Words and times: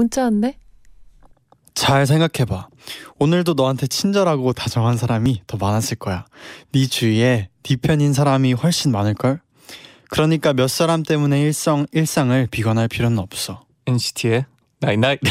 문자 0.00 0.22
왔네. 0.22 0.56
잘 1.74 2.06
생각해봐. 2.06 2.68
오늘도 3.18 3.52
너한테 3.52 3.86
친절하고 3.86 4.54
다정한 4.54 4.96
사람이 4.96 5.42
더 5.46 5.58
많았을 5.58 5.98
거야. 5.98 6.24
네 6.72 6.86
주위에 6.86 7.50
네 7.62 7.76
편인 7.76 8.14
사람이 8.14 8.54
훨씬 8.54 8.92
많을걸? 8.92 9.42
그러니까 10.08 10.54
몇 10.54 10.68
사람 10.68 11.02
때문에 11.02 11.42
일상, 11.42 11.86
일상을 11.92 12.46
비관할 12.50 12.88
필요는 12.88 13.18
없어. 13.18 13.62
NCT의 13.86 14.46
Night 14.82 14.98
Night. 14.98 15.30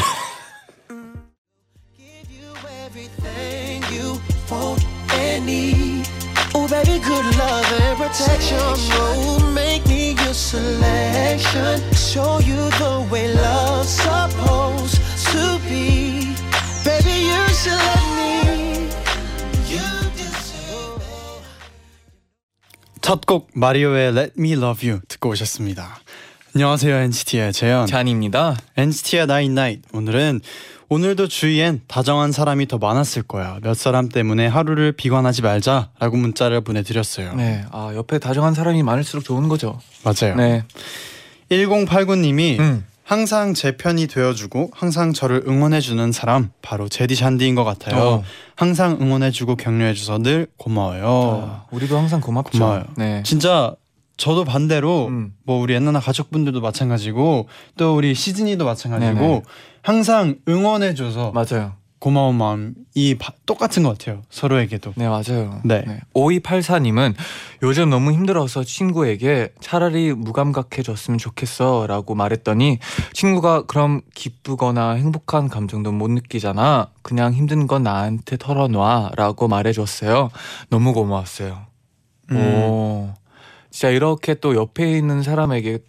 Give 1.98 2.30
you 5.84 5.89
good 7.02 7.26
love 7.38 7.66
and 7.82 7.96
protection. 7.98 8.58
Oh, 8.60 9.52
make 9.54 9.86
me 9.86 10.12
your 10.12 10.34
selection. 10.34 11.80
Show 11.94 12.38
you 12.40 12.56
the 12.78 13.06
way 13.10 13.32
love's 13.34 13.88
supposed 13.88 14.96
to 15.32 15.58
be. 15.68 16.34
Baby, 16.84 17.16
you 17.30 17.42
should 17.54 17.78
let 17.78 18.04
me. 18.16 18.88
You 19.68 19.86
deserve. 20.16 21.02
첫곡 23.00 23.48
마리오의 23.54 24.12
Let 24.16 24.32
Me 24.38 24.52
Love 24.52 24.88
You 24.88 25.00
듣고 25.08 25.30
오셨습니다. 25.30 26.00
안녕하세요 26.54 26.96
NCT의 26.96 27.52
재현. 27.52 27.86
잔입니다. 27.86 28.56
NCT의 28.76 29.22
Night 29.24 29.52
Night. 29.52 29.82
오늘은 29.92 30.40
오늘도 30.92 31.28
주위엔 31.28 31.82
다정한 31.86 32.32
사람이 32.32 32.66
더 32.66 32.78
많았을 32.78 33.22
거야. 33.22 33.58
몇 33.62 33.76
사람 33.76 34.08
때문에 34.08 34.48
하루를 34.48 34.90
비관하지 34.90 35.40
말자라고 35.40 36.16
문자를 36.16 36.62
보내드렸어요. 36.62 37.34
네, 37.36 37.64
아 37.70 37.92
옆에 37.94 38.18
다정한 38.18 38.54
사람이 38.54 38.82
많을수록 38.82 39.24
좋은 39.24 39.48
거죠. 39.48 39.78
맞아요. 40.02 40.34
네, 40.34 40.64
1089님이 41.48 42.58
음, 42.58 42.84
항상 43.04 43.54
제 43.54 43.76
편이 43.76 44.08
되어주고 44.08 44.72
항상 44.74 45.12
저를 45.12 45.44
응원해주는 45.46 46.10
사람 46.10 46.50
바로 46.60 46.88
제디 46.88 47.14
샨디인 47.14 47.54
것 47.54 47.62
같아요. 47.62 48.02
어. 48.02 48.24
항상 48.56 48.98
응원해주고 49.00 49.54
격려해줘서 49.54 50.18
늘 50.18 50.48
고마워요. 50.56 51.06
아, 51.06 51.66
우리도 51.70 51.96
항상 51.96 52.20
고맙죠. 52.20 52.58
고마워요. 52.58 52.84
네, 52.96 53.22
진짜 53.24 53.76
저도 54.16 54.44
반대로 54.44 55.06
음. 55.06 55.32
뭐 55.44 55.60
우리 55.60 55.72
옛날 55.72 55.94
가족분들도 55.94 56.60
마찬가지고 56.60 57.48
또 57.78 57.96
우리 57.96 58.14
시즈니도 58.14 58.66
마찬가지고 58.66 59.20
네네. 59.20 59.42
항상 59.82 60.36
응원해줘서 60.48 61.32
맞아요. 61.32 61.74
고마운 61.98 62.36
마음이 62.36 63.18
바- 63.18 63.34
똑같은 63.44 63.82
것 63.82 63.98
같아요. 63.98 64.22
서로에게도. 64.30 64.94
네, 64.96 65.06
맞아요. 65.06 65.60
네. 65.64 65.84
5284님은 66.14 67.14
요즘 67.62 67.90
너무 67.90 68.12
힘들어서 68.12 68.64
친구에게 68.64 69.52
차라리 69.60 70.14
무감각해졌으면 70.14 71.18
좋겠어 71.18 71.84
라고 71.86 72.14
말했더니 72.14 72.78
친구가 73.12 73.66
그럼 73.66 74.00
기쁘거나 74.14 74.92
행복한 74.92 75.48
감정도 75.48 75.92
못 75.92 76.10
느끼잖아. 76.10 76.88
그냥 77.02 77.34
힘든 77.34 77.66
건 77.66 77.82
나한테 77.82 78.38
털어놔 78.38 79.10
라고 79.16 79.46
말해줬어요. 79.48 80.30
너무 80.70 80.94
고마웠어요. 80.94 81.66
음. 82.30 82.36
오. 82.36 83.14
진짜 83.70 83.90
이렇게 83.90 84.32
또 84.34 84.54
옆에 84.56 84.96
있는 84.96 85.22
사람에게 85.22 85.80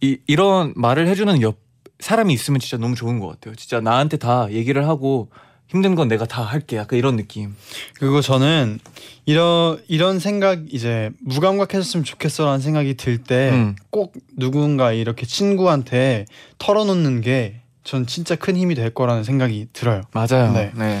이, 0.00 0.16
이런 0.26 0.72
말을 0.74 1.06
해주는 1.06 1.42
옆 1.42 1.58
사람이 2.00 2.32
있으면 2.34 2.60
진짜 2.60 2.76
너무 2.76 2.94
좋은 2.94 3.18
것 3.20 3.28
같아요. 3.28 3.54
진짜 3.54 3.80
나한테 3.80 4.16
다 4.16 4.48
얘기를 4.50 4.86
하고 4.88 5.28
힘든 5.68 5.94
건 5.94 6.08
내가 6.08 6.26
다 6.26 6.42
할게. 6.42 6.76
약간 6.76 6.98
이런 6.98 7.16
느낌. 7.16 7.54
그리고 7.94 8.20
저는 8.20 8.80
이런 9.26 9.80
이런 9.86 10.18
생각 10.18 10.72
이제 10.72 11.10
무감각해졌으면 11.20 12.04
좋겠어라는 12.04 12.60
생각이 12.60 12.94
들때 12.94 13.50
음. 13.52 13.76
꼭 13.90 14.14
누군가 14.36 14.92
이렇게 14.92 15.26
친구한테 15.26 16.26
털어놓는 16.58 17.20
게 17.20 17.60
전 17.82 18.06
진짜 18.06 18.36
큰 18.36 18.56
힘이 18.56 18.74
될 18.74 18.90
거라는 18.90 19.24
생각이 19.24 19.68
들어요. 19.72 20.02
맞아요. 20.12 20.52
네. 20.52 20.70
네. 20.76 21.00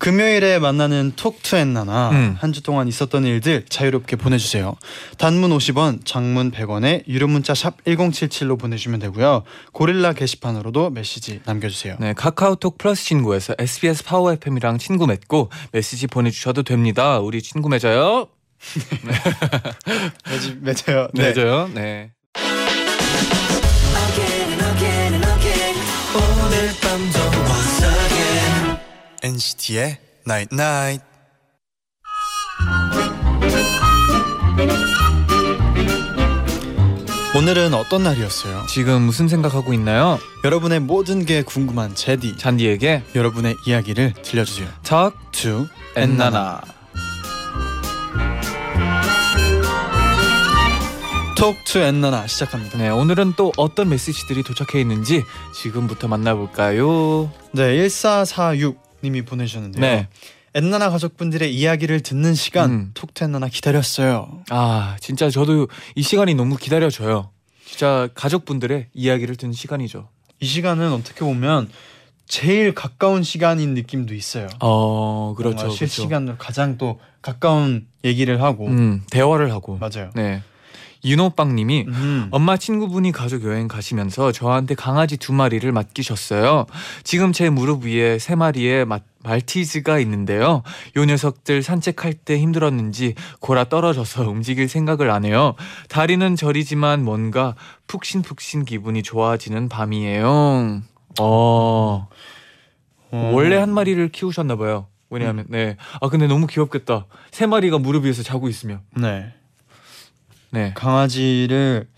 금요일에 0.00 0.58
만나는 0.58 1.12
톡투앤나나 1.14 2.10
음. 2.10 2.36
한주 2.40 2.62
동안 2.62 2.88
있었던 2.88 3.24
일들 3.24 3.66
자유롭게 3.68 4.16
보내주세요. 4.16 4.74
단문 5.18 5.50
50원, 5.50 6.04
장문 6.04 6.50
100원에 6.50 7.06
유료 7.06 7.28
문자 7.28 7.54
샵 7.54 7.84
#1077로 7.84 8.58
보내주면 8.58 8.98
되고요. 8.98 9.44
고릴라 9.72 10.14
게시판으로도 10.14 10.90
메시지 10.90 11.40
남겨주세요. 11.44 11.96
네, 12.00 12.14
카카오톡 12.14 12.78
플러스 12.78 13.04
친구에서 13.04 13.54
SBS 13.58 14.04
파워 14.04 14.32
FM이랑 14.32 14.78
친구 14.78 15.06
맺고 15.06 15.50
메시지 15.72 16.06
보내주셔도 16.06 16.62
됩니다. 16.62 17.20
우리 17.20 17.42
친구 17.42 17.68
맺어요. 17.68 18.26
매지 20.28 20.56
매져요. 20.60 21.08
맺어요. 21.14 21.70
네. 21.74 22.10
NCT의 29.22 29.98
Night 30.26 30.54
Night. 30.54 31.04
오늘은 37.36 37.74
어떤 37.74 38.02
날이었어요? 38.02 38.66
지금 38.68 39.02
무슨 39.02 39.28
생각하고 39.28 39.72
있나요? 39.72 40.18
여러분의 40.44 40.80
모든 40.80 41.24
게 41.24 41.42
궁금한 41.42 41.94
제디. 41.94 42.36
잔디에게 42.36 43.04
여러분의 43.14 43.56
이야기를 43.66 44.14
들려주세요. 44.22 44.68
talk 44.82 45.16
to 45.30 45.66
엔나나. 45.96 46.60
talk 51.40 51.65
to 51.65 51.78
엔나나 51.78 52.26
시작합니다. 52.26 52.76
네, 52.76 52.90
오늘은 52.90 53.32
또 53.34 53.50
어떤 53.56 53.88
메시지들이 53.88 54.42
도착해 54.42 54.78
있는지 54.78 55.24
지금부터 55.54 56.06
만나볼까요? 56.06 57.30
네, 57.52 57.76
1446 57.76 58.89
님이 59.02 59.22
보내주셨는데요. 59.22 59.80
네. 59.80 60.08
엔나나 60.54 60.90
가족분들의 60.90 61.54
이야기를 61.54 62.00
듣는 62.00 62.34
시간 62.34 62.70
음. 62.70 62.90
talk 62.94 63.14
to 63.14 63.24
엔나나 63.24 63.48
기다렸어요. 63.48 64.42
아, 64.50 64.96
진짜 65.00 65.30
저도 65.30 65.68
이 65.94 66.02
시간이 66.02 66.34
너무 66.34 66.56
기다려져요. 66.56 67.30
진짜 67.64 68.08
가족분들의 68.14 68.88
이야기를 68.92 69.36
듣는 69.36 69.52
시간이죠. 69.52 70.08
이 70.40 70.46
시간은 70.46 70.92
어떻게 70.92 71.20
보면 71.20 71.68
제일 72.26 72.74
가까운 72.74 73.22
시간인 73.22 73.74
느낌도 73.74 74.14
있어요. 74.14 74.48
어, 74.60 75.34
그렇죠. 75.36 75.56
그렇죠. 75.56 75.76
실시간으로 75.76 76.36
가장 76.36 76.78
또 76.78 76.98
가까운 77.22 77.86
얘기를 78.04 78.42
하고 78.42 78.66
음, 78.66 79.02
대화를 79.10 79.52
하고. 79.52 79.78
맞아요. 79.78 80.10
네. 80.14 80.42
윤호빵님이 81.04 81.84
음. 81.88 82.28
엄마 82.30 82.56
친구분이 82.56 83.12
가족 83.12 83.44
여행 83.44 83.68
가시면서 83.68 84.32
저한테 84.32 84.74
강아지 84.74 85.16
두 85.16 85.32
마리를 85.32 85.70
맡기셨어요. 85.72 86.66
지금 87.04 87.32
제 87.32 87.48
무릎 87.50 87.84
위에 87.84 88.18
세 88.18 88.34
마리의 88.34 88.84
마- 88.84 89.00
말티즈가 89.22 89.98
있는데요. 90.00 90.62
요 90.96 91.04
녀석들 91.04 91.62
산책할 91.62 92.14
때 92.14 92.38
힘들었는지 92.38 93.14
골아 93.40 93.64
떨어져서 93.64 94.28
움직일 94.30 94.68
생각을 94.68 95.10
안 95.10 95.24
해요. 95.24 95.54
다리는 95.88 96.36
저리지만 96.36 97.04
뭔가 97.04 97.54
푹신푹신 97.86 98.64
기분이 98.64 99.02
좋아지는 99.02 99.68
밤이에요. 99.68 100.82
어, 101.20 102.08
어. 103.10 103.30
원래 103.34 103.56
한 103.56 103.72
마리를 103.72 104.08
키우셨나 104.10 104.56
봐요. 104.56 104.86
왜냐하면 105.10 105.44
네. 105.48 105.76
아 106.00 106.08
근데 106.08 106.26
너무 106.28 106.46
귀엽겠다. 106.46 107.06
세 107.32 107.46
마리가 107.46 107.78
무릎 107.78 108.04
위에서 108.04 108.22
자고 108.22 108.48
있으면. 108.48 108.80
네 108.96 109.32
네. 110.50 110.72
강아지를 110.74 111.88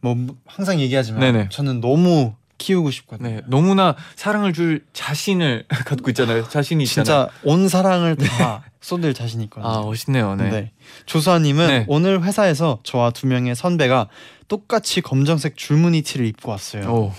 뭐 0.00 0.16
항상 0.46 0.80
얘기하지만 0.80 1.20
네네. 1.20 1.48
저는 1.50 1.80
너무 1.80 2.34
키우고 2.58 2.90
싶거든요. 2.90 3.28
네, 3.28 3.40
너무나 3.46 3.96
사랑을 4.14 4.52
줄 4.52 4.84
자신을 4.92 5.64
갖고 5.84 6.10
있잖아요. 6.10 6.48
자신이 6.48 6.84
있잖아요. 6.84 7.04
진짜 7.04 7.28
온 7.44 7.68
사랑을 7.68 8.16
다 8.16 8.62
쏟을 8.80 9.14
자신 9.14 9.42
있거든요. 9.42 9.70
아 9.70 9.80
멋있네요. 9.82 10.36
네. 10.36 10.50
네. 10.50 10.72
조수아님은 11.06 11.66
네. 11.66 11.84
오늘 11.88 12.22
회사에서 12.22 12.80
저와 12.82 13.10
두 13.10 13.26
명의 13.26 13.54
선배가 13.54 14.08
똑같이 14.48 15.00
검정색 15.00 15.56
줄무늬 15.56 16.02
티를 16.02 16.26
입고 16.26 16.50
왔어요. 16.50 16.88
오, 16.88 17.12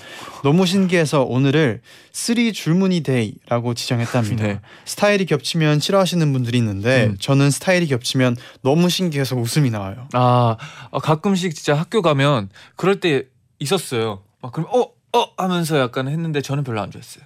너무 0.44 0.66
신기해서 0.66 1.24
오늘을 1.24 1.82
three 2.12 2.54
줄무늬 2.54 3.02
day라고 3.04 3.74
지정했답니다. 3.74 4.44
네. 4.44 4.60
스타일이 4.86 5.26
겹치면 5.26 5.80
싫어하시는 5.80 6.32
분들이 6.34 6.58
있는데 6.60 7.08
음. 7.08 7.18
저는 7.20 7.52
스타일이 7.52 7.88
겹치면 7.88 8.38
너무 8.62 8.90
신기해서 8.90 9.36
웃음이 9.36 9.70
나와요. 9.70 10.08
아 10.14 10.58
아, 10.92 11.00
가끔씩 11.00 11.56
진짜 11.56 11.76
학교 11.76 12.02
가면 12.02 12.50
그럴 12.76 13.00
때 13.00 13.26
있었어요. 13.60 14.24
막 14.42 14.52
그럼 14.52 14.70
어어 14.72 15.30
하면서 15.38 15.80
약간 15.80 16.08
했는데 16.08 16.42
저는 16.42 16.64
별로 16.64 16.82
안 16.82 16.92
좋았어요. 16.92 17.24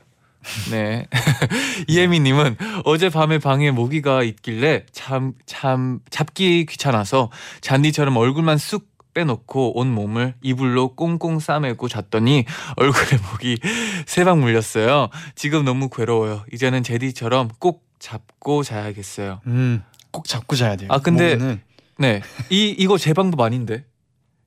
네. 0.72 1.08
이혜미님은 1.88 2.58
어젯밤에 2.86 3.38
방에 3.38 3.72
모기가 3.72 4.24
있길래 4.24 4.86
참, 4.92 5.34
참, 5.46 6.00
잡기 6.10 6.66
귀찮아서 6.66 7.30
잔디처럼 7.62 8.18
얼굴만 8.18 8.58
쑥 8.58 8.91
빼놓고 9.14 9.78
온 9.80 9.88
몸을 9.94 10.36
이불로 10.42 10.96
꽁꽁 10.96 11.40
싸매고 11.40 11.88
잤더니 11.88 12.46
얼굴에 12.78 13.20
모기 13.32 13.58
세방 14.06 14.40
물렸어요. 14.42 15.10
지금 15.36 15.66
너무 15.66 15.90
괴로워요. 15.90 16.44
이제는 16.54 16.84
제디처럼 16.84 17.50
꼭 17.60 17.84
잡고 18.00 18.64
자야겠어요. 18.64 19.42
음, 19.48 19.84
꼭 20.12 20.28
잡고 20.28 20.56
자야 20.56 20.76
돼요. 20.76 20.90
아, 20.92 21.00
근데- 21.00 21.34
모기는. 21.36 21.62
네. 21.98 22.22
이, 22.50 22.70
이거 22.78 22.98
제 22.98 23.14
방법 23.14 23.42
아닌데? 23.42 23.86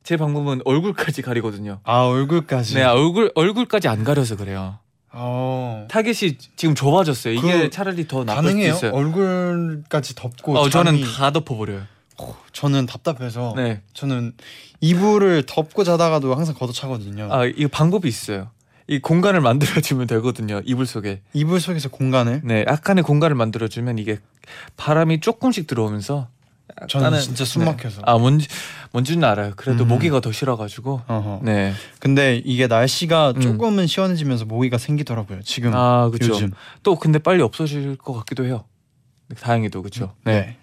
제 0.03 0.17
방법은 0.17 0.63
얼굴까지 0.65 1.23
가리거든요. 1.23 1.81
아 1.85 2.01
얼굴까지. 2.03 2.75
네, 2.75 2.83
얼굴, 2.83 3.31
얼굴까지 3.35 3.89
안 3.89 4.03
가려서 4.05 4.37
그래요. 4.37 4.79
어. 5.13 5.87
타겟이 5.89 6.37
지금 6.57 6.75
좁아졌어요. 6.75 7.33
이게 7.35 7.53
그 7.63 7.71
차라리 7.71 8.07
더 8.09 8.25
나쁠 8.25 8.43
가능해요? 8.43 8.73
있어요. 8.75 8.91
얼굴까지 8.93 10.15
덮고. 10.17 10.59
어, 10.59 10.69
저는 10.69 10.97
잠이- 10.97 11.17
다 11.17 11.31
덮어버려요. 11.31 11.83
저는 12.53 12.87
답답해서 12.87 13.55
네. 13.57 13.83
저는 13.93 14.33
이불을 14.81 15.45
덮고 15.47 15.85
자다가도 15.85 16.35
항상 16.35 16.55
걷어차거든요. 16.55 17.29
아, 17.33 17.45
이거 17.45 17.69
방법이 17.69 18.09
있어요. 18.09 18.51
이 18.87 18.99
공간을 18.99 19.41
만들어주면 19.41 20.07
되거든요. 20.09 20.61
이불 20.65 20.87
속에. 20.87 21.23
이불 21.33 21.61
속에서 21.61 21.89
공간을 21.89 22.43
네, 22.45 22.65
약간의 22.69 23.03
공간을 23.03 23.35
만들어주면 23.35 23.99
이게 23.99 24.19
바람이 24.77 25.21
조금씩 25.21 25.67
들어오면서. 25.67 26.29
저는 26.89 27.21
진짜 27.21 27.45
숨 27.45 27.65
네. 27.65 27.71
막혀서. 27.71 28.03
아, 28.05 28.17
뭔지 28.17 28.49
뭔지는 28.91 29.29
알아요. 29.29 29.53
그래도 29.57 29.85
음. 29.85 29.89
모기가 29.89 30.21
더 30.21 30.33
싫어가지고. 30.33 31.03
어허. 31.07 31.41
네. 31.43 31.73
근데 31.99 32.41
이게 32.45 32.67
날씨가 32.67 33.33
음. 33.37 33.41
조금은 33.41 33.87
시원해지면서 33.87 34.47
모기가 34.47 34.79
생기더라고요. 34.79 35.43
지금 35.43 35.73
아, 35.75 36.11
그렇죠. 36.11 36.49
또 36.83 36.97
근데 36.97 37.19
빨리 37.19 37.43
없어질 37.43 37.97
것 37.97 38.15
같기도 38.15 38.45
해요. 38.47 38.65
다행히도 39.41 39.83
그렇죠. 39.83 40.15
네. 40.25 40.57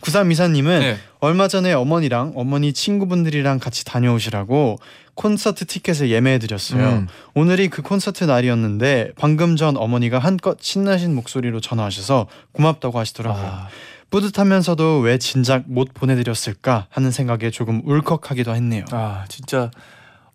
구삼 0.00 0.30
이사님은 0.32 0.80
네. 0.80 0.96
얼마 1.20 1.48
전에 1.48 1.72
어머니랑 1.72 2.32
어머니 2.36 2.72
친구분들이랑 2.72 3.58
같이 3.58 3.84
다녀오시라고 3.84 4.78
콘서트 5.14 5.64
티켓을 5.64 6.10
예매해드렸어요. 6.10 6.88
음. 6.88 7.08
오늘이 7.34 7.68
그 7.68 7.82
콘서트 7.82 8.24
날이었는데 8.24 9.12
방금 9.16 9.56
전 9.56 9.76
어머니가 9.76 10.18
한껏 10.18 10.58
신나신 10.60 11.14
목소리로 11.14 11.60
전화하셔서 11.60 12.26
고맙다고 12.52 12.98
하시더라고요. 12.98 13.44
아, 13.44 13.68
뿌듯하면서도 14.10 15.00
왜 15.00 15.18
진작 15.18 15.64
못 15.66 15.94
보내드렸을까 15.94 16.86
하는 16.90 17.10
생각에 17.10 17.50
조금 17.50 17.80
울컥하기도 17.84 18.54
했네요. 18.54 18.84
아, 18.90 19.24
진짜 19.28 19.70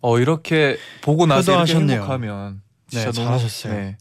어 0.00 0.18
이렇게 0.18 0.78
보고 1.02 1.26
나서 1.26 1.64
이렇게. 1.64 1.74
행복하면 1.74 2.62
진짜 2.88 3.10
네, 3.10 3.12
너무 3.12 3.26
잘하셨어요. 3.26 3.74
네. 3.74 3.96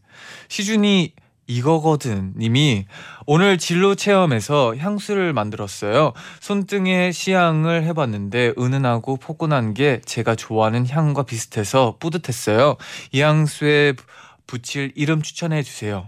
시준이 0.47 1.13
이거거든 1.49 2.33
님이 2.37 2.85
오늘 3.25 3.57
진로 3.57 3.95
체험에서 3.95 4.75
향수를 4.77 5.33
만들었어요. 5.33 6.13
손등에 6.39 7.11
시향을 7.11 7.83
해봤는데 7.85 8.53
은은하고 8.57 9.17
포근한 9.17 9.73
게 9.73 9.99
제가 10.05 10.35
좋아하는 10.35 10.87
향과 10.87 11.23
비슷해서 11.23 11.97
뿌듯했어요. 11.99 12.77
이 13.11 13.21
향수에 13.21 13.93
부- 13.93 14.03
붙일 14.45 14.91
이름 14.95 15.21
추천해 15.23 15.63
주세요. 15.63 16.07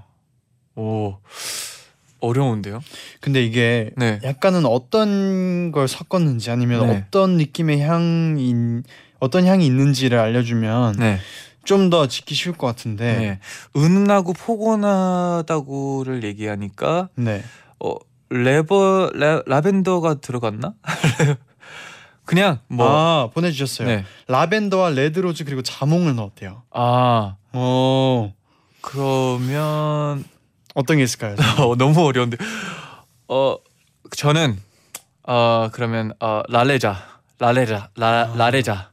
오 0.76 1.18
어려운데요? 2.20 2.80
근데 3.20 3.44
이게 3.44 3.90
네. 3.98 4.20
약간은 4.24 4.66
어떤 4.68 5.72
걸 5.72 5.88
섞었는지 5.88 6.52
아니면 6.52 6.88
네. 6.88 7.04
어떤 7.08 7.38
느낌의 7.38 7.82
향인 7.82 8.84
어떤 9.20 9.46
향이 9.48 9.66
있는지를 9.66 10.18
알려주면 10.20 10.98
네. 10.98 11.20
좀 11.64 11.90
더 11.90 12.08
짓기 12.08 12.34
쉬울 12.36 12.58
것 12.58 12.68
같은데 12.68 13.18
네. 13.18 13.40
은은하고 13.80 14.34
포근하다고를 14.34 16.24
얘기하니까 16.24 17.10
네. 17.16 17.44
어 17.80 17.96
레버 18.30 19.12
라, 19.14 19.42
라벤더가 19.46 20.16
들어갔나? 20.16 20.74
그냥 22.26 22.60
뭐 22.68 22.88
아 22.88 23.30
보내주셨어요. 23.34 23.88
네. 23.88 24.06
라벤더와 24.28 24.92
red 24.92 25.14
rose 25.14 25.44
그리고 25.46 25.62
자몽을 25.62 26.16
넣었대요. 26.16 26.64
아 26.72 27.36
어 27.54 28.34
그러면 28.82 30.24
어떤 30.74 30.98
게 30.98 31.04
있을까요? 31.04 31.36
어, 31.60 31.76
너무 31.76 32.02
어려운데 32.06 32.38
어 33.28 33.58
저는 34.16 34.58
어 35.28 35.70
그러면 35.74 36.14
어 36.22 36.42
라레자 36.48 36.96
라레자 37.40 37.90
라 37.96 38.34
라레자 38.36 38.91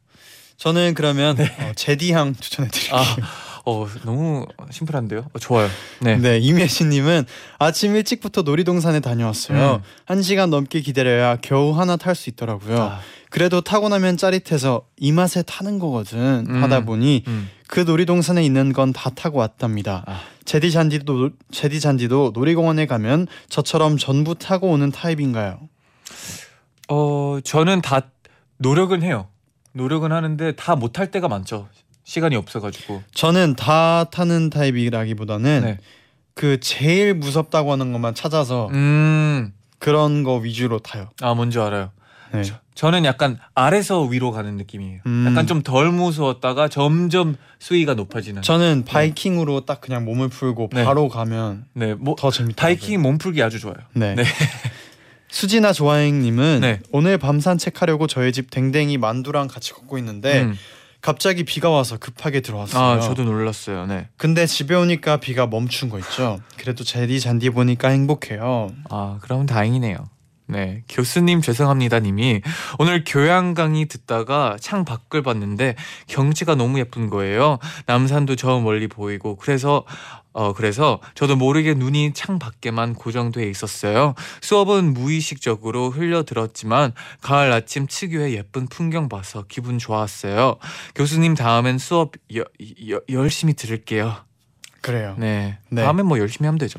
저는 0.58 0.94
그러면 0.94 1.38
어, 1.40 1.72
제디향 1.74 2.34
추천해드릴게요. 2.34 2.96
아 3.00 3.38
어 3.64 3.86
너무 4.02 4.46
심플한데요? 4.70 5.26
어, 5.30 5.38
좋아요. 5.38 5.68
네. 6.00 6.16
네, 6.16 6.38
이매신님은 6.38 7.26
아침 7.58 7.96
일찍부터 7.96 8.40
놀이동산에 8.40 9.00
다녀왔어요. 9.00 9.74
음. 9.74 9.82
한 10.06 10.22
시간 10.22 10.48
넘게 10.48 10.80
기다려야 10.80 11.36
겨우 11.42 11.78
하나 11.78 11.96
탈 11.96 12.14
수 12.14 12.30
있더라고요. 12.30 12.80
아, 12.80 13.00
그래도 13.28 13.60
타고 13.60 13.90
나면 13.90 14.16
짜릿해서 14.16 14.86
이 14.96 15.12
맛에 15.12 15.42
타는 15.42 15.78
거거든 15.80 16.46
음. 16.48 16.62
하다 16.62 16.86
보니 16.86 17.24
음. 17.26 17.50
그 17.66 17.80
놀이동산에 17.80 18.42
있는 18.42 18.72
건 18.72 18.94
다 18.94 19.10
타고 19.10 19.38
왔답니다. 19.38 20.02
아. 20.06 20.20
제디 20.46 20.72
잔디도 20.72 21.30
제디 21.50 21.78
잔디도 21.80 22.30
놀이공원에 22.34 22.86
가면 22.86 23.26
저처럼 23.50 23.98
전부 23.98 24.34
타고 24.34 24.70
오는 24.70 24.90
타입인가요? 24.90 25.60
어 26.88 27.38
저는 27.44 27.82
다 27.82 28.00
노력은 28.56 29.02
해요. 29.02 29.28
노력은 29.72 30.12
하는데 30.12 30.52
다 30.52 30.76
못할 30.76 31.10
때가 31.10 31.28
많죠. 31.28 31.68
시간이 32.04 32.36
없어가지고. 32.36 33.02
저는 33.14 33.54
다 33.56 34.04
타는 34.04 34.50
타입이라기보다는 34.50 35.60
네. 35.62 35.78
그 36.34 36.58
제일 36.60 37.14
무섭다고 37.14 37.72
하는 37.72 37.92
것만 37.92 38.14
찾아서 38.14 38.68
음. 38.72 39.52
그런 39.78 40.22
거 40.22 40.36
위주로 40.36 40.78
타요. 40.78 41.08
아 41.20 41.34
뭔지 41.34 41.58
알아요. 41.58 41.90
네. 42.32 42.42
저, 42.42 42.54
저는 42.74 43.04
약간 43.04 43.38
아래서 43.54 44.02
위로 44.02 44.30
가는 44.32 44.56
느낌이에요. 44.56 45.00
음. 45.06 45.26
약간 45.28 45.46
좀 45.46 45.62
덜 45.62 45.90
무서웠다가 45.90 46.68
점점 46.68 47.36
수위가 47.58 47.94
높아지는. 47.94 48.42
저는 48.42 48.84
바이킹으로 48.86 49.62
딱 49.66 49.80
그냥 49.80 50.04
몸을 50.04 50.28
풀고 50.28 50.70
네. 50.72 50.84
바로 50.84 51.08
가면 51.08 51.64
네, 51.74 51.94
뭐더 51.94 52.30
재밌다. 52.30 52.62
바이킹 52.62 53.02
몸 53.02 53.18
풀기 53.18 53.42
아주 53.42 53.58
좋아요. 53.60 53.76
네. 53.94 54.14
네. 55.28 55.34
수지나 55.34 55.72
조아행님은 55.72 56.60
네. 56.60 56.80
오늘 56.90 57.18
밤 57.18 57.40
산책하려고 57.40 58.06
저희 58.06 58.32
집 58.32 58.50
댕댕이 58.50 58.98
만두랑 58.98 59.48
같이 59.48 59.72
걷고 59.72 59.98
있는데 59.98 60.42
음. 60.42 60.54
갑자기 61.00 61.44
비가 61.44 61.70
와서 61.70 61.96
급하게 61.96 62.40
들어왔어요. 62.40 62.82
아 62.82 63.00
저도 63.00 63.24
놀랐어요. 63.24 63.86
네. 63.86 64.08
근데 64.16 64.46
집에 64.46 64.74
오니까 64.74 65.18
비가 65.18 65.46
멈춘 65.46 65.90
거 65.90 65.98
있죠. 66.00 66.40
그래도 66.56 66.82
제디 66.82 67.20
잔디 67.20 67.50
보니까 67.50 67.88
행복해요. 67.88 68.70
아 68.90 69.18
그럼 69.20 69.46
다행이네요. 69.46 69.96
네 70.50 70.82
교수님 70.88 71.42
죄송합니다 71.42 72.00
님이 72.00 72.40
오늘 72.78 73.04
교양 73.06 73.52
강의 73.52 73.84
듣다가 73.84 74.56
창 74.58 74.86
밖을 74.86 75.22
봤는데 75.22 75.76
경치가 76.06 76.54
너무 76.54 76.78
예쁜 76.78 77.10
거예요. 77.10 77.58
남산도 77.86 78.34
저 78.34 78.58
멀리 78.58 78.88
보이고 78.88 79.36
그래서 79.36 79.84
어 80.38 80.52
그래서 80.52 81.00
저도 81.16 81.34
모르게 81.34 81.74
눈이 81.74 82.12
창 82.14 82.38
밖에만 82.38 82.94
고정돼 82.94 83.50
있었어요. 83.50 84.14
수업은 84.40 84.94
무의식적으로 84.94 85.90
흘려 85.90 86.22
들었지만 86.22 86.92
가을 87.22 87.50
아침 87.50 87.88
특유의 87.90 88.34
예쁜 88.34 88.68
풍경 88.68 89.08
봐서 89.08 89.44
기분 89.48 89.80
좋았어요. 89.80 90.58
교수님 90.94 91.34
다음엔 91.34 91.78
수업 91.78 92.12
여, 92.36 92.44
여, 92.88 93.00
열심히 93.10 93.54
들을게요. 93.54 94.14
그래요. 94.80 95.16
네. 95.18 95.58
네. 95.70 95.82
다음엔 95.82 96.06
뭐 96.06 96.20
열심히 96.20 96.46
하면 96.46 96.56
되죠. 96.58 96.78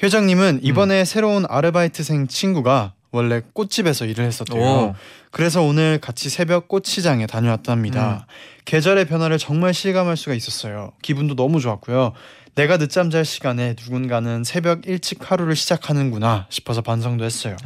효정님은 0.00 0.60
이번에 0.62 1.00
음. 1.00 1.04
새로운 1.04 1.44
아르바이트생 1.48 2.28
친구가 2.28 2.92
원래 3.10 3.42
꽃집에서 3.52 4.06
일을 4.06 4.24
했었대요. 4.24 4.62
오. 4.62 4.94
그래서 5.32 5.62
오늘 5.62 5.98
같이 6.00 6.30
새벽 6.30 6.68
꽃시장에 6.68 7.26
다녀왔답니다. 7.26 8.26
계절의 8.64 9.06
변화를 9.06 9.38
정말 9.38 9.74
실감할 9.74 10.16
수가 10.16 10.34
있었어요. 10.34 10.92
기분도 11.02 11.34
너무 11.34 11.60
좋았고요. 11.60 12.12
내가 12.54 12.76
늦잠 12.76 13.10
잘 13.10 13.24
시간에 13.24 13.74
누군가는 13.82 14.44
새벽 14.44 14.86
일찍 14.86 15.30
하루를 15.30 15.56
시작하는구나 15.56 16.46
싶어서 16.50 16.82
반성도 16.82 17.24
했어요. 17.24 17.56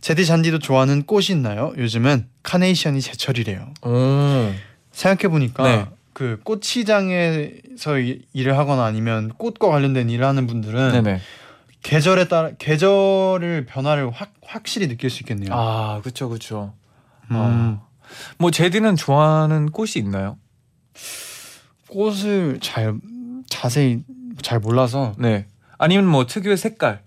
제디 0.00 0.26
잔디도 0.26 0.58
좋아하는 0.58 1.04
꽃이 1.04 1.26
있나요? 1.30 1.72
요즘은 1.78 2.26
카네이션이 2.42 3.00
제철이래요. 3.00 3.72
오. 3.82 4.52
생각해 4.90 5.30
보니까 5.30 5.62
네. 5.62 5.86
그 6.12 6.40
꽃시장에서 6.42 7.98
이- 8.00 8.22
일을 8.32 8.58
하거나 8.58 8.84
아니면 8.84 9.28
꽃과 9.38 9.68
관련된 9.68 10.10
일을 10.10 10.26
하는 10.26 10.46
분들은 10.48 10.92
네네. 11.02 11.20
계절에 11.82 12.26
따라 12.28 12.50
계절을 12.58 13.66
변화를 13.66 14.10
확 14.10 14.32
확실히 14.44 14.88
느낄 14.88 15.08
수 15.08 15.22
있겠네요. 15.22 15.50
아, 15.52 16.00
그렇죠, 16.02 16.28
그렇죠. 16.28 16.74
음, 17.30 17.78
뭐 18.38 18.50
제디는 18.50 18.96
좋아하는 18.96 19.70
꽃이 19.70 19.92
있나요? 19.96 20.36
꽃을 21.88 22.58
잘 22.60 22.94
자세히 23.48 24.02
잘 24.42 24.58
몰라서 24.58 25.14
네. 25.18 25.46
아니면 25.78 26.06
뭐 26.06 26.26
특유의 26.26 26.56
색깔. 26.56 27.00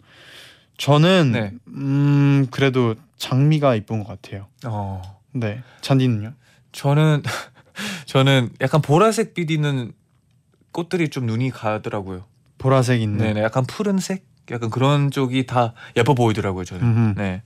저는 0.78 1.32
네. 1.32 1.52
음 1.68 2.48
그래도 2.52 2.96
장미가 3.18 3.76
이쁜 3.76 4.04
것 4.04 4.08
같아요. 4.10 4.48
어. 4.66 5.02
네, 5.32 5.62
잔디는요? 5.82 6.34
저는 6.72 7.24
저는 8.06 8.50
약간 8.62 8.82
보라색 8.82 9.34
비디는 9.34 9.94
꽃들이 10.72 11.10
좀 11.10 11.26
눈이 11.26 11.52
가더라고요. 11.52 12.26
보라색 12.58 13.02
있는. 13.02 13.18
네네, 13.18 13.42
약간 13.42 13.66
푸른색, 13.66 14.26
약간 14.52 14.70
그런 14.70 15.12
쪽이 15.12 15.46
다 15.46 15.74
예뻐 15.96 16.14
보이더라고요 16.14 16.66
저는. 16.66 16.84
음흠. 16.84 17.20
네. 17.20 17.42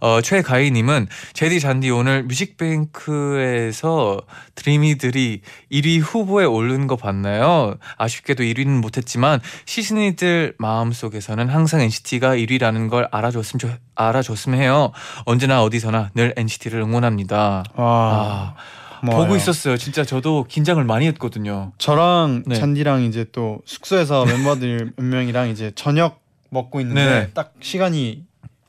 어, 0.00 0.20
최가희님은 0.20 1.08
제디 1.32 1.60
잔디 1.60 1.90
오늘 1.90 2.22
뮤직뱅크에서 2.24 4.20
드리미들이 4.54 5.42
1위 5.72 6.00
후보에 6.00 6.44
오른 6.44 6.86
거 6.86 6.96
봤나요? 6.96 7.76
아쉽게도 7.96 8.42
1위는 8.44 8.80
못했지만 8.80 9.40
시즌이들 9.66 10.54
마음 10.58 10.92
속에서는 10.92 11.48
항상 11.48 11.80
NCT가 11.80 12.36
1위라는 12.36 12.88
걸 12.90 13.08
알아줬으면 13.10 13.58
좋- 13.58 13.78
알아줬으면 13.94 14.60
해요. 14.60 14.92
언제나 15.24 15.62
어디서나 15.62 16.10
늘 16.14 16.32
NCT를 16.36 16.80
응원합니다. 16.80 17.64
와. 17.74 18.54
아, 18.54 18.54
고마워요. 19.00 19.24
보고 19.26 19.36
있었어요. 19.36 19.76
진짜 19.76 20.04
저도 20.04 20.44
긴장을 20.48 20.82
많이 20.84 21.06
했거든요. 21.08 21.72
저랑 21.78 22.42
네. 22.46 22.56
잔디랑 22.56 23.02
이제 23.02 23.26
또 23.32 23.60
숙소에서 23.64 24.24
멤버들 24.26 24.92
몇 24.96 25.04
명이랑 25.04 25.48
이제 25.50 25.70
저녁 25.74 26.20
먹고 26.50 26.80
있는데 26.80 27.04
네네. 27.04 27.30
딱 27.34 27.52
시간이 27.60 28.24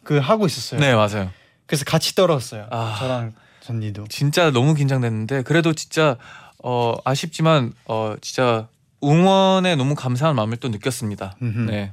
그 0.09 0.17
하고 0.17 0.47
있었어요. 0.47 0.79
네, 0.79 0.95
맞아요. 0.95 1.29
그래서 1.67 1.85
같이 1.85 2.15
떨었어요. 2.15 2.65
아. 2.71 2.95
저랑 2.97 3.33
잔디도. 3.61 4.05
진짜 4.09 4.49
너무 4.49 4.73
긴장됐는데 4.73 5.43
그래도 5.43 5.73
진짜 5.73 6.17
어 6.63 6.95
아쉽지만 7.05 7.73
어 7.85 8.15
진짜 8.19 8.67
응원에 9.03 9.75
너무 9.75 9.93
감사한 9.93 10.35
마음을 10.35 10.57
또 10.57 10.69
느꼈습니다. 10.69 11.35
음흠. 11.43 11.59
네. 11.69 11.91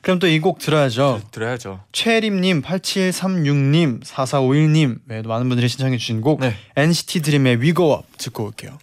그럼 0.00 0.18
또 0.18 0.26
이 0.26 0.40
곡 0.40 0.58
들어야죠. 0.58 1.20
들 1.32 1.42
어야죠. 1.42 1.80
최림님, 1.92 2.62
8736님, 2.62 4.02
4451님 4.04 5.00
외에도 5.06 5.28
많은 5.28 5.46
분들이 5.50 5.68
신청해 5.68 5.98
주신 5.98 6.22
곡 6.22 6.40
네. 6.40 6.54
NCT 6.76 7.20
드림의 7.20 7.58
Up 7.92 8.04
듣고 8.16 8.44
올게요. 8.46 8.78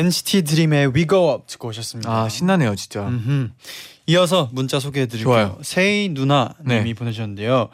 NCT 0.00 0.42
드림의 0.42 0.94
We 0.94 1.06
Go 1.06 1.32
Up 1.34 1.44
듣고 1.46 1.68
오셨습니다. 1.68 2.10
아 2.10 2.28
신나네요 2.28 2.74
진짜. 2.74 3.06
음흠. 3.06 3.50
이어서 4.06 4.48
문자 4.52 4.80
소개해드릴게요. 4.80 5.58
세이 5.62 6.08
누나님이 6.10 6.84
네. 6.84 6.94
보내주셨는데요. 6.94 7.68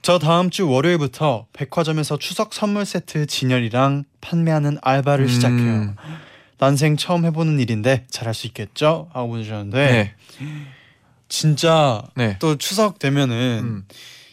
저 0.00 0.18
다음 0.18 0.50
주 0.50 0.68
월요일부터 0.68 1.46
백화점에서 1.52 2.18
추석 2.18 2.54
선물 2.54 2.84
세트 2.86 3.26
진열이랑 3.26 4.04
판매하는 4.20 4.78
알바를 4.80 5.24
음, 5.24 5.28
시작해요. 5.28 5.94
난생 6.58 6.96
처음 6.96 7.24
해보는 7.24 7.58
일인데 7.58 8.06
잘할 8.08 8.34
수 8.34 8.46
있겠죠? 8.46 9.08
하고 9.12 9.28
보내주셨는데 9.30 9.78
네. 9.78 10.14
진짜 11.28 12.02
네. 12.14 12.36
또 12.38 12.56
추석 12.56 12.98
되면은 13.00 13.60
음. 13.62 13.84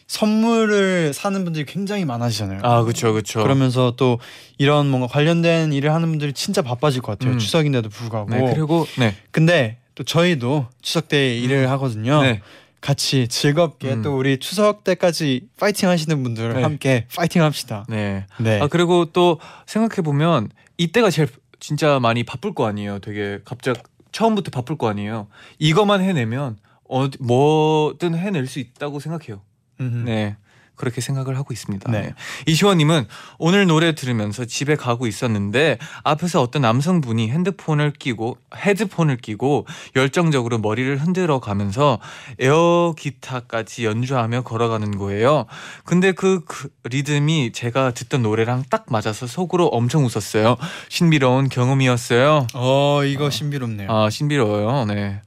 선물을 0.09 1.13
사는 1.13 1.43
분들이 1.43 1.65
굉장히 1.65 2.03
많아지잖아요. 2.03 2.61
아 2.63 2.81
그렇죠 2.81 3.13
그렇죠. 3.13 3.43
그러면서 3.43 3.93
또 3.95 4.19
이런 4.57 4.89
뭔가 4.89 5.05
관련된 5.05 5.71
일을 5.71 5.93
하는 5.93 6.09
분들이 6.09 6.33
진짜 6.33 6.63
바빠질 6.63 7.03
것 7.03 7.11
같아요. 7.11 7.35
음. 7.35 7.39
추석인데도 7.39 7.89
불구하고. 7.89 8.31
네 8.31 8.51
그리고 8.51 8.87
네. 8.97 9.15
근데 9.29 9.77
또 9.93 10.03
저희도 10.03 10.65
추석 10.81 11.09
때 11.09 11.37
일을 11.37 11.69
하거든요. 11.69 12.23
네. 12.23 12.41
같이 12.81 13.27
즐겁게 13.27 13.93
음. 13.93 14.01
또 14.01 14.17
우리 14.17 14.39
추석 14.39 14.83
때까지 14.83 15.47
파이팅 15.59 15.89
하시는 15.89 16.23
분들 16.23 16.53
네. 16.55 16.63
함께 16.63 17.05
파이팅 17.15 17.43
합시다. 17.43 17.85
네. 17.87 18.25
네. 18.39 18.59
아 18.59 18.65
그리고 18.65 19.05
또 19.05 19.39
생각해 19.67 20.01
보면 20.01 20.49
이때가 20.77 21.11
제일 21.11 21.27
진짜 21.59 21.99
많이 21.99 22.23
바쁠 22.23 22.55
거 22.55 22.65
아니에요. 22.65 22.97
되게 22.97 23.41
갑작 23.45 23.83
처음부터 24.11 24.49
바쁠 24.49 24.75
거 24.75 24.89
아니에요. 24.89 25.27
이것만 25.59 26.01
해내면 26.01 26.57
어 26.89 27.07
뭐든 27.19 28.15
해낼 28.15 28.47
수 28.47 28.57
있다고 28.57 28.99
생각해요. 28.99 29.41
음흠. 29.79 30.03
네. 30.05 30.35
그렇게 30.79 31.01
생각을 31.01 31.37
하고 31.37 31.53
있습니다. 31.53 31.91
네. 31.91 32.01
네. 32.01 32.13
이시원님은 32.47 33.05
오늘 33.37 33.67
노래 33.67 33.93
들으면서 33.93 34.45
집에 34.45 34.75
가고 34.75 35.07
있었는데 35.07 35.77
앞에서 36.03 36.41
어떤 36.41 36.61
남성분이 36.61 37.29
핸드폰을 37.29 37.91
끼고 37.91 38.37
헤드폰을 38.55 39.17
끼고 39.17 39.67
열정적으로 39.97 40.57
머리를 40.57 40.97
흔들어 40.97 41.41
가면서 41.41 41.99
에어 42.39 42.95
기타까지 42.97 43.85
연주하며 43.85 44.43
걸어가는 44.43 44.97
거예요. 44.97 45.45
근데 45.83 46.13
그, 46.13 46.45
그 46.45 46.69
리듬이 46.85 47.51
제가 47.51 47.91
듣던 47.91 48.23
노래랑 48.23 48.63
딱 48.69 48.85
맞아서 48.87 49.27
속으로 49.27 49.67
엄청 49.67 50.05
웃었어요. 50.05 50.55
신비로운 50.87 51.49
경험이었어요. 51.49 52.47
어 52.53 53.03
이거 53.03 53.29
신비롭네요. 53.29 53.91
아 53.91 54.09
신비로워요. 54.09 54.85
네. 54.85 55.21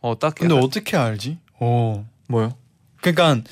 어딱 0.00 0.34
근데 0.34 0.54
어떻게 0.56 0.96
알지? 0.96 1.38
어. 1.60 2.04
뭐요? 2.26 2.52
그러니까 3.00 3.42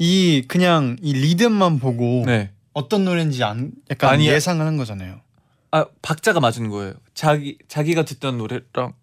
이 0.00 0.44
그냥 0.48 0.96
이 1.02 1.12
리듬만 1.12 1.78
보고 1.78 2.24
네. 2.24 2.50
어떤 2.72 3.04
노래인지 3.04 3.44
안 3.44 3.72
약간 3.90 4.10
아니, 4.10 4.26
예상을 4.28 4.64
한 4.64 4.78
거잖아요. 4.78 5.20
아 5.72 5.84
박자가 6.00 6.40
맞은 6.40 6.70
거예요. 6.70 6.94
자기 7.12 7.58
자기가 7.68 8.06
듣던 8.06 8.38
노래랑 8.38 8.94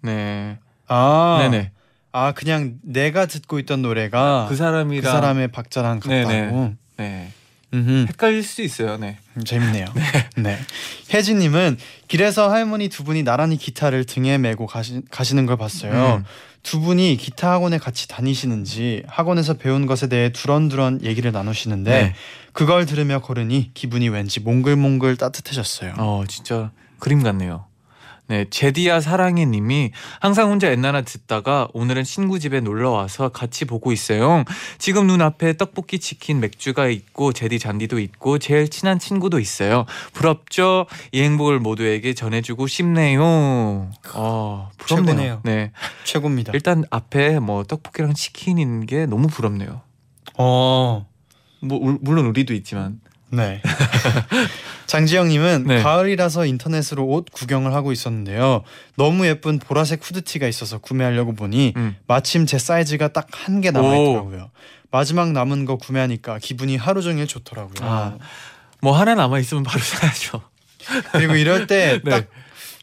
네. 0.00 0.58
아, 0.88 1.36
네네. 1.38 1.70
아 2.12 2.32
그냥 2.32 2.78
내가 2.82 3.26
듣고 3.26 3.58
있던 3.58 3.82
노래가 3.82 4.46
그 4.48 4.54
그, 4.54 4.56
사람이랑 4.56 5.12
사람의 5.12 5.48
박자랑 5.48 6.00
같다고. 6.00 6.30
네네. 6.30 6.76
네. 6.96 7.32
음흠. 7.74 8.06
헷갈릴 8.08 8.42
수 8.42 8.62
있어요. 8.62 8.96
네. 8.96 9.18
음, 9.36 9.44
재밌네요. 9.44 9.86
네. 10.36 10.58
혜진님은 11.12 11.78
길에서 12.08 12.50
할머니 12.50 12.88
두 12.88 13.04
분이 13.04 13.22
나란히 13.22 13.56
기타를 13.56 14.04
등에 14.04 14.38
메고 14.38 14.66
가시, 14.66 15.02
가시는 15.10 15.46
걸 15.46 15.56
봤어요. 15.56 16.16
음. 16.18 16.24
두 16.62 16.80
분이 16.80 17.16
기타 17.16 17.52
학원에 17.52 17.78
같이 17.78 18.08
다니시는지 18.08 19.04
학원에서 19.06 19.54
배운 19.54 19.86
것에 19.86 20.08
대해 20.08 20.30
두런두런 20.32 21.00
얘기를 21.04 21.30
나누시는데 21.30 21.90
네. 21.90 22.14
그걸 22.52 22.86
들으며 22.86 23.20
걸으니 23.20 23.70
기분이 23.74 24.08
왠지 24.08 24.40
몽글몽글 24.40 25.16
따뜻해졌어요. 25.16 25.94
어 25.98 26.24
진짜 26.26 26.72
그림 26.98 27.22
같네요. 27.22 27.66
네, 28.28 28.44
제디야 28.50 29.00
사랑해 29.00 29.44
님이 29.44 29.92
항상 30.20 30.50
혼자 30.50 30.68
엔나나 30.68 31.02
듣다가 31.02 31.68
오늘은 31.72 32.02
친구 32.02 32.40
집에 32.40 32.58
놀러 32.60 32.90
와서 32.90 33.28
같이 33.28 33.64
보고 33.64 33.92
있어요. 33.92 34.42
지금 34.78 35.06
눈 35.06 35.22
앞에 35.22 35.56
떡볶이, 35.56 36.00
치킨, 36.00 36.40
맥주가 36.40 36.88
있고 36.88 37.32
제디 37.32 37.60
잔디도 37.60 38.00
있고 38.00 38.38
제일 38.38 38.68
친한 38.68 38.98
친구도 38.98 39.38
있어요. 39.38 39.86
부럽죠? 40.12 40.86
이 41.12 41.22
행복을 41.22 41.60
모두에게 41.60 42.14
전해주고 42.14 42.66
싶네요. 42.66 43.90
어, 44.14 44.70
부럽네요. 44.76 45.06
최고네요. 45.06 45.40
네, 45.44 45.70
최고입니다. 46.02 46.50
일단 46.54 46.82
앞에 46.90 47.38
뭐 47.38 47.62
떡볶이랑 47.62 48.14
치킨인 48.14 48.86
게 48.86 49.06
너무 49.06 49.28
부럽네요. 49.28 49.82
어. 50.36 51.06
뭐 51.62 51.78
울- 51.78 51.98
물론 52.02 52.26
우리도 52.26 52.52
있지만 52.54 53.00
네. 53.30 53.60
장지영님은 54.86 55.64
네. 55.66 55.82
가을이라서 55.82 56.46
인터넷으로 56.46 57.04
옷 57.06 57.26
구경을 57.32 57.74
하고 57.74 57.92
있었는데요. 57.92 58.62
너무 58.96 59.26
예쁜 59.26 59.58
보라색 59.58 60.00
후드티가 60.02 60.46
있어서 60.46 60.78
구매하려고 60.78 61.34
보니 61.34 61.72
음. 61.76 61.96
마침 62.06 62.46
제 62.46 62.58
사이즈가 62.58 63.08
딱 63.08 63.26
한 63.32 63.60
개 63.60 63.70
남아 63.70 63.88
있더라고요. 63.96 64.50
마지막 64.90 65.32
남은 65.32 65.64
거 65.64 65.76
구매하니까 65.76 66.38
기분이 66.38 66.76
하루 66.76 67.02
종일 67.02 67.26
좋더라고요. 67.26 67.74
아. 67.82 68.16
뭐 68.80 68.96
하나 68.98 69.14
남아 69.14 69.38
있으면 69.40 69.62
바로 69.64 69.80
사야죠. 69.82 70.42
그리고 71.12 71.34
이럴 71.34 71.66
때 71.66 72.00
딱 72.08 72.20
네. 72.20 72.26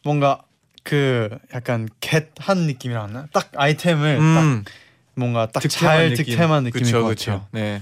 뭔가 0.03 0.41
그 0.83 1.29
약간 1.53 1.87
겟한 2.01 2.67
느낌이라나? 2.67 3.27
딱 3.31 3.49
아이템을 3.55 4.17
딱 4.17 4.21
음. 4.41 4.65
뭔가 5.15 5.47
딱 5.47 5.61
잘. 5.69 6.13
득템한 6.13 6.63
느낌일 6.65 6.83
그쵸, 6.85 7.01
것 7.03 7.07
그쵸. 7.09 7.31
같아요. 7.31 7.47
네. 7.51 7.81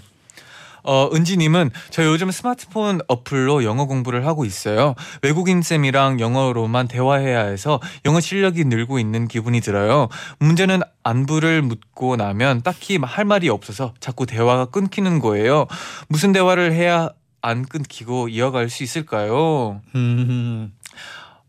어, 0.84 1.10
은지님은 1.14 1.72
저 1.90 2.06
요즘 2.06 2.32
스마트폰 2.32 3.02
어플로 3.08 3.64
영어 3.64 3.86
공부를 3.86 4.26
하고 4.26 4.46
있어요. 4.46 4.96
외국인 5.22 5.62
쌤이랑 5.62 6.20
영어로만 6.20 6.88
대화해야 6.88 7.46
해서 7.46 7.80
영어 8.06 8.20
실력이 8.20 8.66
늘고 8.66 9.00
있는 9.00 9.28
기분이 9.28 9.62
들어요. 9.62 10.10
문제는 10.40 10.82
안부를 11.04 11.62
묻고 11.62 12.16
나면 12.16 12.62
딱히 12.62 12.98
할 13.02 13.26
말이 13.26 13.50
없어서 13.50 13.94
자꾸 14.00 14.26
대화가 14.26 14.66
끊기는 14.66 15.20
거예요. 15.20 15.68
무슨 16.08 16.32
대화를 16.32 16.74
해야 16.74 17.10
안 17.42 17.66
끊기고 17.66 18.30
이어갈 18.30 18.70
수 18.70 18.84
있을까요? 18.84 19.82
음. 19.96 20.74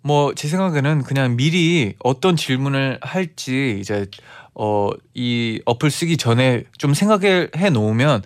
뭐제 0.05 0.49
생각에는 0.49 1.03
그냥 1.05 1.37
미리 1.37 1.95
어떤 2.01 2.35
질문을 2.35 2.99
할지 3.03 3.79
이제 3.81 4.07
어 4.55 4.91
이 5.15 5.61
어플 5.67 5.91
쓰기 5.91 6.17
전에 6.17 6.65
좀 6.79 6.95
생각해 6.95 7.71
놓으면 7.71 8.23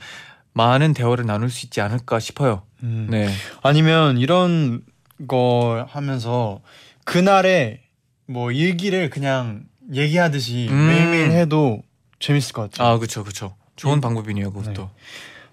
많은 0.56 0.94
대화를 0.94 1.26
나눌 1.26 1.50
수 1.50 1.66
있지 1.66 1.82
않을까 1.82 2.18
싶어요. 2.18 2.62
음. 2.82 3.08
네. 3.10 3.28
아니면 3.62 4.16
이런 4.16 4.82
거 5.28 5.86
하면서 5.88 6.60
그날의 7.04 7.80
뭐 8.26 8.50
일기를 8.50 9.10
그냥 9.10 9.64
얘기하듯이 9.92 10.68
음. 10.70 10.88
매일매일 10.88 11.30
해도 11.32 11.82
재밌을 12.20 12.54
것 12.54 12.70
같아요. 12.70 12.88
아 12.88 12.98
그쵸 12.98 13.22
그쵸. 13.22 13.54
좋은 13.76 14.00
방법이네요 14.00 14.50
그것도. 14.50 14.88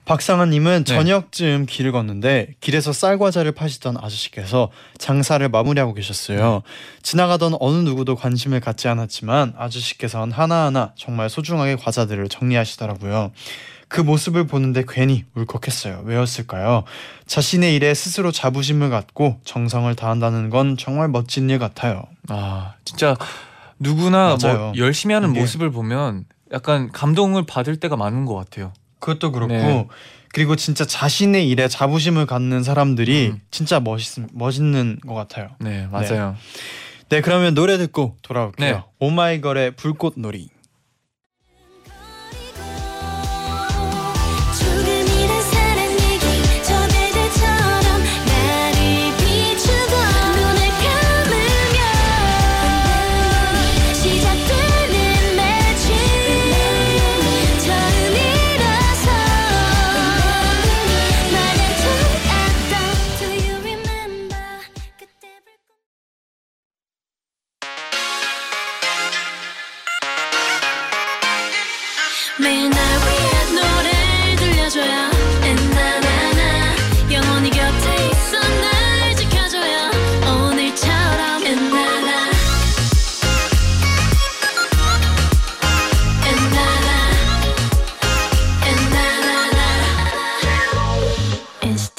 박상아 0.06 0.46
님은 0.46 0.84
네. 0.86 0.96
저녁쯤 0.96 1.66
길을 1.66 1.92
걷는데 1.92 2.56
길에서 2.62 2.92
쌀과자를 2.92 3.54
파시던 3.54 3.98
아저씨께서 3.98 4.72
장사를 4.98 5.48
마무리하고 5.48 5.94
계셨어요. 5.94 6.62
지나가던 7.02 7.56
어느 7.60 7.78
누구도 7.78 8.16
관심을 8.16 8.60
갖지 8.62 8.88
않았지만 8.88 9.54
아저씨께서는 9.58 10.34
하나하나 10.34 10.94
정말 10.98 11.30
소중하게 11.30 11.76
과자들을 11.78 12.28
정리하시더라고요. 12.30 13.32
그 13.94 14.02
모습을 14.02 14.48
보는데 14.48 14.84
괜히 14.90 15.24
울컥했어요. 15.36 16.02
왜였을까요? 16.06 16.84
자신의 17.28 17.76
일에 17.76 17.94
스스로 17.94 18.32
자부심을 18.32 18.90
갖고 18.90 19.40
정성을 19.46 19.94
다한다는 19.96 20.50
건 20.50 20.78
정말 20.78 21.10
멋진 21.10 21.48
일 21.52 21.60
같아요. 21.60 22.02
아 22.28 22.74
진짜 22.86 23.16
누구나 23.78 24.36
맞아요. 24.42 24.58
뭐 24.58 24.74
열심히 24.78 25.14
하는 25.14 25.30
이게- 25.30 25.42
모습을 25.42 25.70
보면 25.70 26.26
약간 26.52 26.92
감동을 26.92 27.46
받을 27.46 27.76
때가 27.78 27.96
많은 27.96 28.26
것 28.26 28.34
같아요. 28.34 28.74
그것도 28.98 29.32
그렇고 29.32 29.54
네. 29.54 29.88
그리고 30.34 30.56
진짜 30.56 30.86
자신의 30.86 31.48
일에 31.48 31.68
자부심을 31.68 32.26
갖는 32.26 32.64
사람들이 32.64 33.28
음. 33.36 33.42
진짜 33.52 33.80
멋있 33.80 34.20
멋있는 34.34 35.02
것 35.06 35.14
같아요. 35.14 35.50
네 35.60 35.88
맞아요. 35.92 36.36
네 37.10 37.22
그러면 37.22 37.54
노래 37.54 37.78
듣고 37.78 38.18
돌아올게요. 38.24 38.76
네. 38.76 38.84
오마이걸의 38.98 39.76
불꽃놀이. 39.76 40.50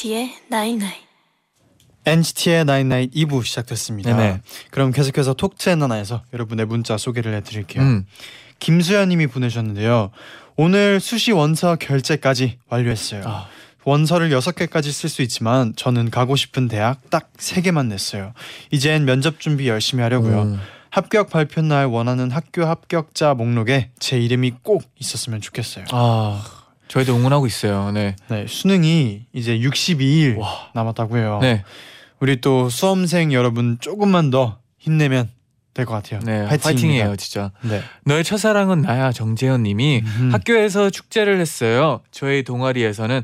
NCT의 0.05 0.35
night 0.49 0.76
night 0.76 1.03
NCT의 2.05 2.65
나인나잇 2.67 3.13
2부 3.13 3.43
시작됐습니다. 3.43 4.15
네네. 4.15 4.41
그럼 4.71 4.93
계속해서 4.93 5.33
talk 5.33 5.55
to 5.55 5.66
엔나나에서 5.66 6.23
여러분의 6.35 6.67
문자 6.67 6.99
소개를 6.99 7.33
해드릴게요. 7.37 7.83
음. 7.83 8.07
김수현님이 8.59 9.29
보내셨는데요. 9.29 10.11
오늘 10.57 11.01
수시 11.01 11.33
원서 11.33 11.77
결제까지 11.77 12.59
완료했어요. 12.69 13.23
아. 13.25 13.47
원서를 13.85 14.29
6개까지 14.29 14.93
쓸 14.93 15.09
수 15.09 15.23
있지만 15.23 15.73
저는 15.75 16.11
가고 16.11 16.37
싶은 16.37 16.69
대학 16.69 17.09
딱 17.09 17.33
3개만 17.39 17.87
냈어요. 17.87 18.35
이젠 18.71 19.07
면접 19.07 19.41
준비 19.41 19.69
열심히 19.69 20.03
하려고요. 20.03 20.43
음. 20.43 20.61
합격 20.91 21.31
발표 21.31 21.63
날 21.63 21.87
원하는 21.87 22.31
학교 22.31 22.65
합격자 22.67 23.35
목록에 23.35 23.91
제 23.99 24.19
이름이 24.19 24.53
꼭 24.63 24.85
있었으면 25.01 25.41
좋겠어요. 25.41 25.87
아 25.91 26.54
저희도 26.95 27.17
응원하고 27.17 27.47
있어요. 27.47 27.91
네. 27.91 28.15
네, 28.29 28.47
수능이 28.49 29.27
이제 29.33 29.59
62일 29.59 30.39
와. 30.39 30.71
남았다고 30.75 31.19
해요. 31.19 31.41
네. 31.43 31.65
우리 32.21 32.41
또 32.41 32.69
수험생 32.69 33.33
여러분 33.33 33.79
조금만 33.81 34.31
더 34.31 34.59
힘내면 34.79 35.29
될 35.75 35.87
것 35.87 35.95
같아요. 35.95 36.21
네. 36.21 36.47
파이팅이에요 36.47 37.17
진짜. 37.17 37.51
네. 37.63 37.83
너의 38.05 38.23
첫사랑은 38.23 38.83
나야 38.83 39.11
정재현님이 39.11 40.03
음. 40.05 40.31
학교에서 40.33 40.89
축제를 40.89 41.41
했어요. 41.41 42.01
저희 42.13 42.45
동아리에서는 42.45 43.23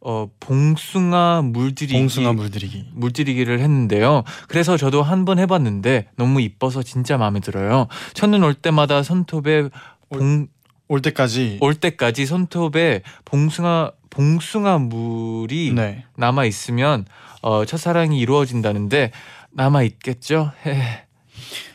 어 0.00 0.26
봉숭아 0.40 1.42
물들이기 1.44 1.96
봉숭아 1.96 2.32
물들이기. 2.32 2.88
물들이기를 2.92 3.60
했는데요. 3.60 4.24
그래서 4.48 4.76
저도 4.76 5.04
한 5.04 5.24
번 5.24 5.38
해봤는데 5.38 6.08
너무 6.16 6.40
이뻐서 6.40 6.82
진짜 6.82 7.16
마음에 7.18 7.38
들어요. 7.38 7.86
첫눈 8.14 8.42
올 8.42 8.54
때마다 8.54 9.04
손톱에 9.04 9.68
봉, 10.10 10.48
올 10.92 11.00
때까지 11.00 11.56
올 11.62 11.74
때까지 11.74 12.26
손톱에 12.26 13.00
봉숭아 13.24 13.92
봉숭아 14.10 14.76
물이 14.76 15.72
네. 15.74 16.04
남아 16.18 16.44
있으면 16.44 17.06
어, 17.40 17.64
첫사랑이 17.64 18.20
이루어진다는데 18.20 19.10
남아 19.52 19.84
있겠죠? 19.84 20.52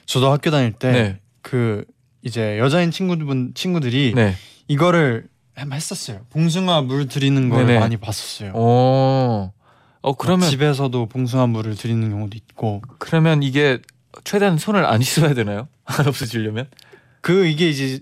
저도 0.06 0.32
학교 0.32 0.52
다닐 0.52 0.72
때 0.72 0.92
네, 0.92 1.20
그 1.42 1.84
이제 2.22 2.60
여자인 2.60 2.92
친구분 2.92 3.54
친구들이 3.56 4.14
네. 4.16 4.36
이거를 4.68 5.28
했었어요. 5.58 6.20
봉숭아 6.30 6.82
물 6.82 7.08
드리는 7.08 7.50
걸 7.50 7.66
네네. 7.66 7.80
많이 7.80 7.98
봤었어요. 7.98 8.52
어, 8.54 9.52
어 10.02 10.14
그러면 10.14 10.48
집에서도 10.48 11.08
봉숭아 11.08 11.48
물을 11.48 11.76
드리는 11.76 12.08
경우도 12.08 12.38
있고 12.38 12.84
그러면 13.00 13.42
이게 13.42 13.80
최대한 14.24 14.60
손을 14.60 14.86
안 14.86 15.02
씻어야 15.02 15.34
되나요? 15.34 15.68
안 15.86 16.08
없어지려면? 16.08 16.70
그 17.22 17.48
이게 17.48 17.68
이제 17.68 18.02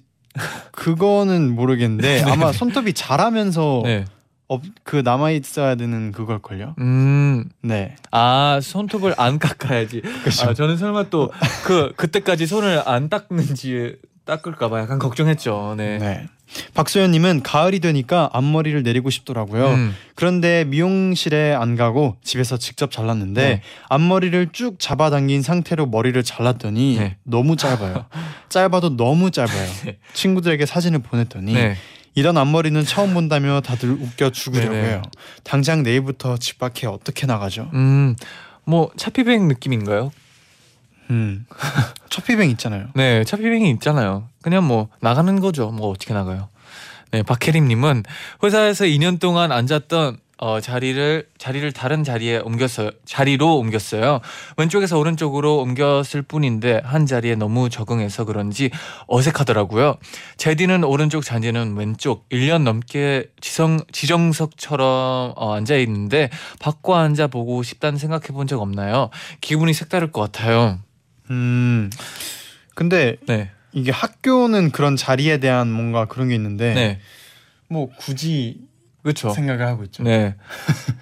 그거는 0.71 1.55
모르겠는데 1.55 2.23
아마 2.29 2.51
손톱이 2.51 2.93
자라면서 2.93 3.81
네. 3.83 4.05
업, 4.47 4.61
그 4.83 4.97
남아 4.97 5.31
있어야 5.31 5.75
되는 5.75 6.11
그걸 6.11 6.39
걸요. 6.39 6.75
음, 6.79 7.45
네. 7.61 7.95
아 8.11 8.59
손톱을 8.61 9.15
안 9.17 9.39
깎아야지. 9.39 10.03
아 10.45 10.53
저는 10.53 10.77
설마 10.77 11.09
또 11.09 11.31
그 11.65 11.93
그때까지 11.95 12.45
손을 12.45 12.83
안 12.85 13.09
닦는지 13.09 13.95
닦을까봐 14.25 14.79
약간 14.79 14.99
걱정했죠. 14.99 15.75
네. 15.77 15.97
네. 15.99 16.27
박소연님은 16.73 17.41
가을이 17.43 17.79
되니까 17.79 18.29
앞머리를 18.33 18.81
내리고 18.83 19.09
싶더라고요. 19.09 19.69
음, 19.69 19.95
그런데 20.13 20.63
미용실에 20.65 21.53
안 21.53 21.75
가고 21.75 22.17
집에서 22.23 22.57
직접 22.57 22.91
잘랐는데 22.91 23.41
네. 23.41 23.61
앞머리를 23.89 24.49
쭉 24.51 24.77
잡아당긴 24.79 25.41
상태로 25.41 25.87
머리를 25.87 26.21
잘랐더니 26.23 26.97
네. 26.99 27.17
너무 27.23 27.55
짧아요. 27.55 28.05
짧아도 28.49 28.95
너무 28.95 29.31
짧아요. 29.31 29.71
네. 29.85 29.97
친구들에게 30.13 30.65
사진을 30.65 30.99
보냈더니 30.99 31.53
네. 31.53 31.75
이런 32.13 32.37
앞머리는 32.37 32.83
처음 32.85 33.13
본다며 33.13 33.61
다들 33.61 33.89
웃겨 33.91 34.29
죽으려고 34.31 34.73
네네. 34.73 34.87
해요. 34.87 35.01
당장 35.43 35.83
내일부터 35.83 36.37
집 36.37 36.59
밖에 36.59 36.87
어떻게 36.87 37.27
나가죠? 37.27 37.69
음, 37.73 38.15
뭐 38.63 38.89
차피뱅 38.95 39.47
느낌인가요? 39.47 40.11
음. 41.09 41.45
첫피뱅 42.09 42.49
있잖아요. 42.51 42.87
네, 42.95 43.23
차피뱅이 43.23 43.69
있잖아요. 43.71 44.27
그냥 44.41 44.65
뭐 44.67 44.89
나가는 45.01 45.39
거죠. 45.39 45.71
뭐 45.71 45.89
어떻게 45.89 46.13
나가요? 46.13 46.49
네, 47.11 47.23
박혜림님은 47.23 48.03
회사에서 48.43 48.85
2년 48.85 49.19
동안 49.19 49.51
앉았던 49.51 50.17
어, 50.37 50.59
자리를 50.59 51.29
자리를 51.37 51.71
다른 51.71 52.03
자리에 52.03 52.39
옮겼어요. 52.39 52.91
자리로 53.05 53.57
옮겼어요. 53.57 54.19
왼쪽에서 54.57 54.99
오른쪽으로 54.99 55.59
옮겼을 55.59 56.23
뿐인데 56.23 56.81
한 56.83 57.05
자리에 57.05 57.35
너무 57.35 57.69
적응해서 57.69 58.25
그런지 58.25 58.69
어색하더라고요. 59.07 59.95
제디는 60.35 60.83
오른쪽, 60.83 61.23
잔디는 61.23 61.77
왼쪽. 61.77 62.27
1년 62.29 62.63
넘게 62.63 63.27
지성 63.39 63.79
지정석처럼 63.93 65.33
어, 65.37 65.53
앉아 65.53 65.77
있는데 65.77 66.29
바꿔 66.59 66.95
앉아 66.97 67.27
보고 67.27 67.63
싶다는 67.63 67.97
생각해 67.97 68.27
본 68.33 68.45
적 68.45 68.61
없나요? 68.61 69.11
기분이 69.39 69.73
색다를 69.73 70.11
것 70.11 70.19
같아요. 70.19 70.79
음. 71.29 71.89
근데 72.75 73.17
네, 73.27 73.51
이게 73.71 73.91
학교는 73.91 74.71
그런 74.71 74.95
자리에 74.95 75.39
대한 75.39 75.71
뭔가 75.71 76.05
그런 76.05 76.27
게 76.29 76.35
있는데 76.35 76.73
네, 76.73 76.99
뭐 77.69 77.89
굳이 77.97 78.59
그렇죠. 79.03 79.29
생각을 79.29 79.65
하고 79.67 79.83
있죠. 79.83 80.01
네. 80.03 80.35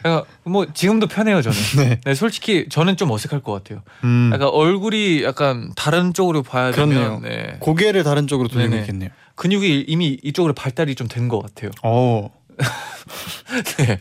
그러니까 0.01 0.25
뭐 0.43 0.65
지금도 0.73 1.07
편해요 1.07 1.41
저는. 1.41 1.57
네. 1.77 1.99
네, 2.03 2.13
솔직히 2.15 2.67
저는 2.69 2.97
좀 2.97 3.09
어색할 3.11 3.41
것 3.41 3.53
같아요. 3.53 3.81
음. 4.03 4.29
약간 4.33 4.49
얼굴이 4.49 5.23
약간 5.23 5.71
다른 5.75 6.13
쪽으로 6.13 6.43
봐야 6.43 6.71
그렇네요. 6.71 6.99
되면 6.99 7.21
네. 7.21 7.57
고개를 7.59 8.03
다른 8.03 8.27
쪽으로 8.27 8.49
돌리고. 8.49 8.75
있겠네요. 8.75 9.09
근육이 9.35 9.85
이미 9.87 10.17
이쪽으로 10.21 10.53
발달이 10.53 10.95
좀 10.95 11.07
된 11.07 11.27
것 11.29 11.41
같아요. 11.41 11.71
어. 11.81 12.29
네. 13.87 13.99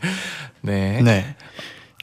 네. 0.61 1.01
네. 1.01 1.35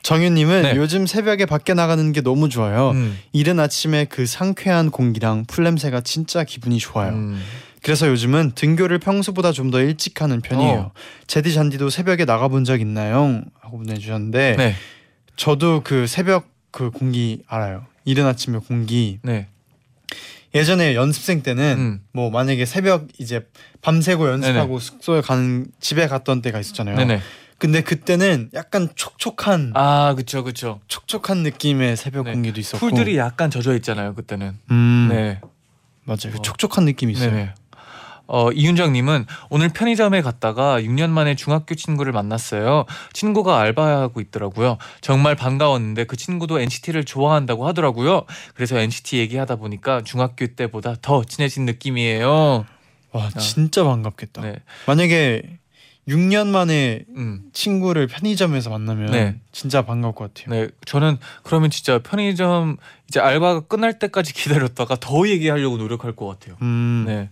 정윤님은 0.02 0.62
네. 0.62 0.72
요즘 0.76 1.06
새벽에 1.06 1.46
밖에 1.46 1.74
나가는 1.74 2.12
게 2.12 2.20
너무 2.20 2.48
좋아요. 2.48 2.90
음. 2.92 3.18
이른 3.32 3.60
아침에 3.60 4.06
그 4.06 4.26
상쾌한 4.26 4.90
공기랑 4.90 5.44
풀냄새가 5.46 6.00
진짜 6.00 6.44
기분이 6.44 6.78
좋아요. 6.78 7.12
음. 7.12 7.40
그래서 7.82 8.08
요즘은 8.08 8.52
등교를 8.54 8.98
평소보다 8.98 9.52
좀 9.52 9.70
더 9.70 9.80
일찍 9.80 10.20
하는 10.20 10.40
편이에요. 10.40 10.78
어. 10.78 10.92
제디 11.26 11.54
잔디도 11.54 11.90
새벽에 11.90 12.24
나가본 12.24 12.64
적 12.64 12.80
있나요? 12.80 13.42
하고 13.60 13.78
보내주셨는데 13.78 14.56
네. 14.58 14.74
저도 15.36 15.82
그 15.84 16.06
새벽 16.06 16.48
그 16.70 16.90
공기 16.90 17.42
알아요. 17.46 17.86
이른 18.04 18.26
아침에 18.26 18.58
공기 18.58 19.18
네. 19.22 19.46
예전에 20.54 20.94
연습생 20.96 21.42
때는 21.42 21.74
음. 21.78 22.00
뭐 22.12 22.30
만약에 22.30 22.66
새벽 22.66 23.06
이제 23.18 23.46
밤새고 23.82 24.28
연습하고 24.28 24.80
숙소에 24.80 25.20
가는 25.20 25.66
집에 25.78 26.08
갔던 26.08 26.42
때가 26.42 26.58
있었잖아요. 26.58 26.96
네네. 26.96 27.20
근데 27.60 27.82
그때는 27.82 28.50
약간 28.54 28.88
촉촉한 28.94 29.72
아 29.74 30.14
그쵸 30.16 30.42
그쵸. 30.42 30.80
촉촉한 30.88 31.42
느낌의 31.42 31.96
새벽 31.98 32.24
네. 32.24 32.32
공기도 32.32 32.58
있었고 32.58 32.78
풀들이 32.78 33.18
약간 33.18 33.50
젖어 33.50 33.74
있잖아요 33.76 34.14
그때는. 34.14 34.56
음, 34.70 35.08
네. 35.10 35.40
맞아요. 36.04 36.32
그 36.32 36.38
어. 36.38 36.42
촉촉한 36.42 36.86
느낌이 36.86 37.12
있어요. 37.12 37.30
네네. 37.30 37.54
어, 38.32 38.50
이윤정님은 38.50 39.26
오늘 39.50 39.68
편의점에 39.68 40.22
갔다가 40.22 40.80
6년 40.80 41.10
만에 41.10 41.34
중학교 41.34 41.74
친구를 41.74 42.12
만났어요. 42.12 42.86
친구가 43.12 43.58
알바하고 43.60 44.20
있더라고요. 44.22 44.78
정말 45.02 45.34
반가웠는데 45.34 46.04
그 46.04 46.16
친구도 46.16 46.60
NCT를 46.60 47.04
좋아한다고 47.04 47.66
하더라고요. 47.66 48.22
그래서 48.54 48.78
NCT 48.78 49.18
얘기하다 49.18 49.56
보니까 49.56 50.02
중학교 50.02 50.46
때보다 50.46 50.94
더 51.02 51.24
친해진 51.24 51.66
느낌이에요. 51.66 52.64
와 53.12 53.28
진짜 53.30 53.84
반갑겠다. 53.84 54.40
아. 54.40 54.44
네, 54.44 54.54
만약에 54.86 55.59
6년 56.10 56.48
만에 56.48 57.04
음, 57.16 57.42
친구를 57.52 58.06
편의점에서 58.06 58.70
만나면 58.70 59.12
네. 59.12 59.36
진짜 59.52 59.82
반가울 59.82 60.14
것 60.14 60.34
같아요. 60.34 60.54
네, 60.54 60.68
저는 60.84 61.18
그러면 61.42 61.70
진짜 61.70 61.98
편의점 61.98 62.76
이제 63.08 63.20
알바가 63.20 63.60
끝날 63.60 63.98
때까지 63.98 64.32
기다렸다가 64.34 64.96
더 64.98 65.28
얘기하려고 65.28 65.76
노력할 65.76 66.16
것 66.16 66.26
같아요. 66.26 66.56
음, 66.62 67.04
네, 67.06 67.30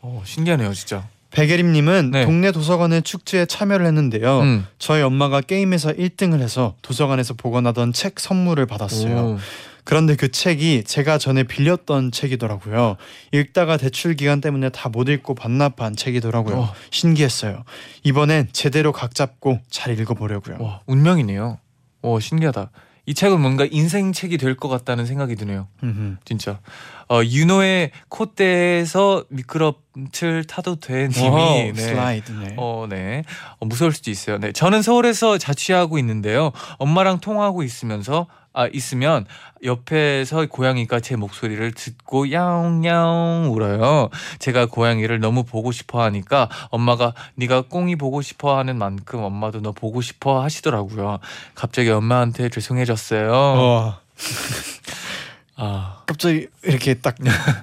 어, 0.00 0.22
신기하네요, 0.24 0.72
진짜. 0.74 1.08
백예림님은 1.30 2.10
네. 2.10 2.24
동네 2.26 2.52
도서관의 2.52 3.02
축제에 3.02 3.46
참여를 3.46 3.86
했는데요. 3.86 4.40
음. 4.40 4.66
저희 4.78 5.00
엄마가 5.00 5.40
게임에서 5.40 5.92
1등을 5.94 6.40
해서 6.40 6.74
도서관에서 6.82 7.34
보관하던 7.34 7.94
책 7.94 8.20
선물을 8.20 8.66
받았어요. 8.66 9.16
오. 9.16 9.38
그런데 9.84 10.14
그 10.14 10.30
책이 10.30 10.84
제가 10.84 11.18
전에 11.18 11.42
빌렸던 11.42 12.12
책이더라고요. 12.12 12.96
읽다가 13.32 13.76
대출 13.76 14.14
기간 14.14 14.40
때문에 14.40 14.68
다 14.70 14.88
못 14.92 15.08
읽고 15.08 15.34
반납한 15.34 15.96
책이더라고요. 15.96 16.56
어. 16.58 16.74
신기했어요. 16.90 17.64
이번엔 18.04 18.48
제대로 18.52 18.92
각 18.92 19.14
잡고 19.14 19.60
잘 19.70 19.98
읽어보려고요. 19.98 20.56
와, 20.60 20.80
운명이네요. 20.86 21.58
오, 22.02 22.20
신기하다. 22.20 22.70
이 23.06 23.14
책은 23.14 23.40
뭔가 23.40 23.66
인생 23.68 24.12
책이 24.12 24.38
될 24.38 24.54
것 24.56 24.68
같다는 24.68 25.06
생각이 25.06 25.34
드네요. 25.34 25.66
음흠. 25.82 26.16
진짜. 26.24 26.60
어, 27.08 27.20
윤호의 27.24 27.90
콧대에서 28.08 29.24
미끄럼틀 29.28 30.44
타도 30.44 30.76
돼 30.76 31.08
님이 31.08 31.72
네. 31.72 31.74
슬라이드. 31.74 32.30
네. 32.32 32.54
어, 32.58 32.86
네. 32.88 33.24
어, 33.58 33.66
무서울 33.66 33.92
수도 33.92 34.10
있어요. 34.10 34.38
네. 34.38 34.52
저는 34.52 34.82
서울에서 34.82 35.38
자취하고 35.38 35.98
있는데요. 35.98 36.52
엄마랑 36.78 37.18
통화하고 37.20 37.62
있으면서 37.62 38.26
아 38.52 38.66
있으면 38.66 39.26
옆에서 39.64 40.46
고양이가 40.46 41.00
제 41.00 41.16
목소리를 41.16 41.72
듣고 41.72 42.30
야옹야옹 42.30 43.52
울어요. 43.52 44.10
제가 44.38 44.66
고양이를 44.66 45.20
너무 45.20 45.44
보고 45.44 45.72
싶어 45.72 46.02
하니까 46.02 46.48
엄마가 46.70 47.14
네가 47.36 47.62
꽁이 47.62 47.96
보고 47.96 48.20
싶어 48.20 48.58
하는 48.58 48.76
만큼 48.76 49.22
엄마도 49.22 49.60
너 49.60 49.72
보고 49.72 50.00
싶어 50.02 50.42
하시더라고요. 50.42 51.18
갑자기 51.54 51.90
엄마한테 51.90 52.48
죄송해졌어요. 52.50 53.30
와, 53.30 54.00
아. 55.56 56.02
갑자기 56.06 56.48
이렇게 56.62 56.94
딱 56.94 57.16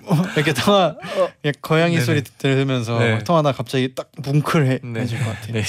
어, 0.06 0.16
이렇게 0.36 0.54
통화 0.54 0.96
예, 1.46 1.52
고양이 1.62 1.94
네네. 1.96 2.06
소리 2.06 2.24
들으면서 2.24 2.98
네. 2.98 3.14
막 3.14 3.24
통화하다 3.24 3.52
갑자기 3.52 3.94
딱 3.94 4.10
뭉클해 4.18 4.80
네. 4.84 5.06
것 5.06 5.18
같아요. 5.20 5.54
네. 5.54 5.64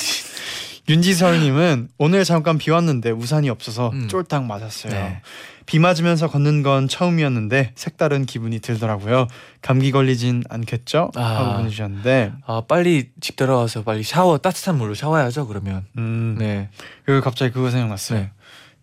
윤지설님은 0.91 1.89
오늘 1.99 2.25
잠깐 2.25 2.59
비 2.59 2.73
왔는데 2.73 3.13
우산이 3.13 3.49
없어서 3.49 3.91
음. 3.91 4.09
쫄딱 4.09 4.45
맞았어요. 4.45 4.93
네. 4.93 5.23
비 5.65 5.79
맞으면서 5.79 6.29
걷는 6.29 6.65
건 6.65 6.89
처음이었는데 6.89 7.73
색다른 7.77 8.27
기분이 8.27 8.59
들더라고요. 8.59 9.29
감기 9.63 9.93
걸리진 9.93 10.43
않겠죠? 10.51 11.13
아. 11.15 11.23
하고 11.23 11.59
보내주셨는데 11.59 12.33
아, 12.45 12.63
빨리 12.67 13.11
집 13.21 13.37
들어가서 13.37 13.85
빨리 13.85 14.03
샤워 14.03 14.39
따뜻한 14.39 14.77
물로 14.79 14.95
샤워해야죠, 14.95 15.47
그러면. 15.47 15.85
음, 15.97 16.35
네. 16.41 16.71
그리고 17.05 17.21
갑자기 17.23 17.53
그거 17.53 17.71
생각났어요. 17.71 18.19
네. 18.19 18.31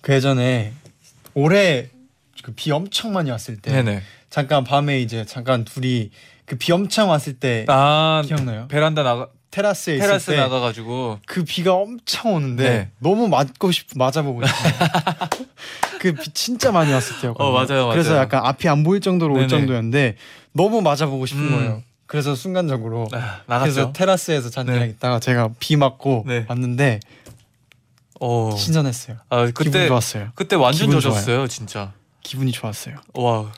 그 0.02 0.14
예전에 0.14 0.72
올해 1.34 1.90
그 2.42 2.54
비 2.56 2.72
엄청 2.72 3.12
많이 3.12 3.30
왔을 3.32 3.58
때 3.58 3.72
네, 3.74 3.84
네. 3.84 4.02
잠깐 4.30 4.64
밤에 4.64 5.02
이제 5.02 5.26
잠깐 5.26 5.66
둘이 5.66 6.12
그 6.46 6.56
비 6.56 6.72
엄청 6.72 7.10
왔을 7.10 7.34
때 7.34 7.66
아, 7.68 8.24
기억나요? 8.26 8.68
베란다 8.70 9.04
나가 9.04 9.28
테라스에 9.52 9.96
있을 9.96 10.06
테라스 10.08 10.32
때 10.32 10.38
나가 10.38 10.60
가지고 10.60 11.20
그 11.26 11.44
비가 11.44 11.74
엄청 11.74 12.34
오는데 12.36 12.64
네. 12.64 12.92
너무 13.00 13.28
맞고 13.28 13.72
싶 13.72 13.88
맞아보고 13.96 14.46
싶어요. 14.46 14.74
그비 16.00 16.32
진짜 16.34 16.72
많이 16.72 16.92
왔을 16.92 17.20
때였거든요. 17.22 17.48
어, 17.48 17.52
맞아요, 17.52 17.90
그래서 17.90 18.12
맞아요. 18.12 18.24
약간 18.24 18.46
앞이 18.46 18.68
안 18.68 18.84
보일 18.84 19.02
정도로 19.02 19.34
올 19.34 19.40
네네. 19.42 19.48
정도였는데 19.50 20.18
너무 20.52 20.82
맞아보고 20.82 21.26
싶은 21.26 21.44
음. 21.44 21.52
거예요. 21.52 21.84
그래서 22.06 22.36
순간적으로 22.36 23.08
아, 23.12 23.42
그래서 23.46 23.82
나갔죠. 23.82 23.94
테라스에서 23.94 24.50
잔디랑 24.50 24.80
네. 24.80 24.88
있다가 24.90 25.20
제가 25.20 25.50
비 25.60 25.76
맞고 25.76 26.24
네. 26.28 26.46
왔는데 26.48 27.00
어. 28.20 28.56
신선했어요. 28.56 29.18
아, 29.30 29.46
기분 29.46 29.54
그때 29.54 29.88
좋았어요. 29.88 30.30
그때 30.36 30.56
완전 30.56 30.88
기분 30.88 31.02
젖었어요, 31.02 31.48
진짜. 31.48 31.94
기분이 32.24 32.52
좋았어요. 32.52 32.96
와. 33.14 33.52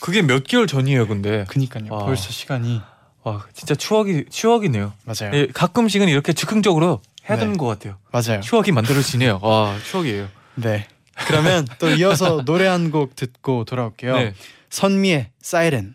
그게 0.00 0.22
몇 0.22 0.44
개월 0.44 0.66
전이에요, 0.66 1.06
근데. 1.06 1.44
그니까요. 1.48 1.86
와. 1.90 2.04
벌써 2.04 2.30
시간이 2.30 2.80
와, 3.24 3.46
진짜 3.54 3.74
추억이 3.74 4.24
추억이네요. 4.30 4.92
맞아요. 5.04 5.34
예, 5.34 5.46
가끔씩은 5.46 6.08
이렇게 6.08 6.32
즉흥적으로 6.32 7.00
해야 7.28 7.36
네. 7.38 7.44
되는 7.44 7.56
것 7.56 7.66
같아요. 7.66 7.96
맞아요. 8.10 8.40
추억이 8.40 8.72
만들어지네요. 8.72 9.38
와, 9.42 9.76
추억이에요. 9.88 10.28
네. 10.56 10.86
그러면 11.14 11.66
또 11.78 11.90
이어서 11.90 12.42
노래 12.44 12.66
한 12.66 12.90
곡 12.90 13.14
듣고 13.16 13.64
돌아올게요. 13.64 14.16
네. 14.16 14.34
선미의 14.70 15.28
사이렌. 15.40 15.94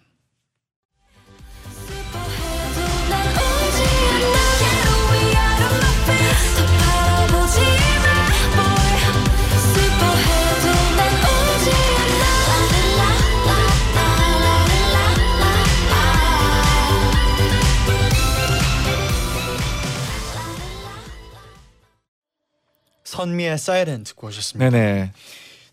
선미의 23.18 23.58
사이렌 23.58 24.04
듣고 24.04 24.28
오셨습니다. 24.28 24.70
네네. 24.70 25.12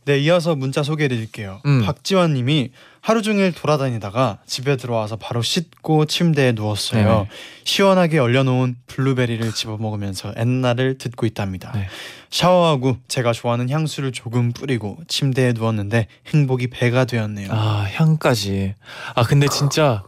네, 0.07 0.19
이어서 0.19 0.55
문자 0.55 0.83
소개해 0.83 1.09
드릴게요. 1.09 1.63
음. 1.65 1.83
박지원 1.83 2.35
님이 2.35 2.71
하루 3.01 3.23
종일 3.23 3.53
돌아다니다가 3.53 4.39
집에 4.47 4.77
들어와서 4.77 5.17
바로 5.17 5.41
씻고 5.43 6.07
침대에 6.07 6.53
누웠어요. 6.53 7.05
네네. 7.05 7.29
시원하게 7.65 8.19
얼려놓은 8.19 8.77
블루베리를 8.87 9.53
집어 9.53 9.77
먹으면서 9.79 10.35
엔나를 10.37 10.99
듣고 10.99 11.27
있답니다. 11.27 11.73
네. 11.73 11.87
샤워하고 12.31 12.99
제가 13.09 13.33
좋아하는 13.33 13.71
향수를 13.71 14.13
조금 14.13 14.53
뿌리고 14.53 14.99
침대에 15.09 15.53
누웠는데 15.53 16.07
행복이 16.35 16.69
배가 16.69 17.05
되었네요. 17.05 17.49
아, 17.51 17.87
향까지. 17.95 18.75
아, 19.15 19.23
근데 19.23 19.49
진짜 19.49 20.03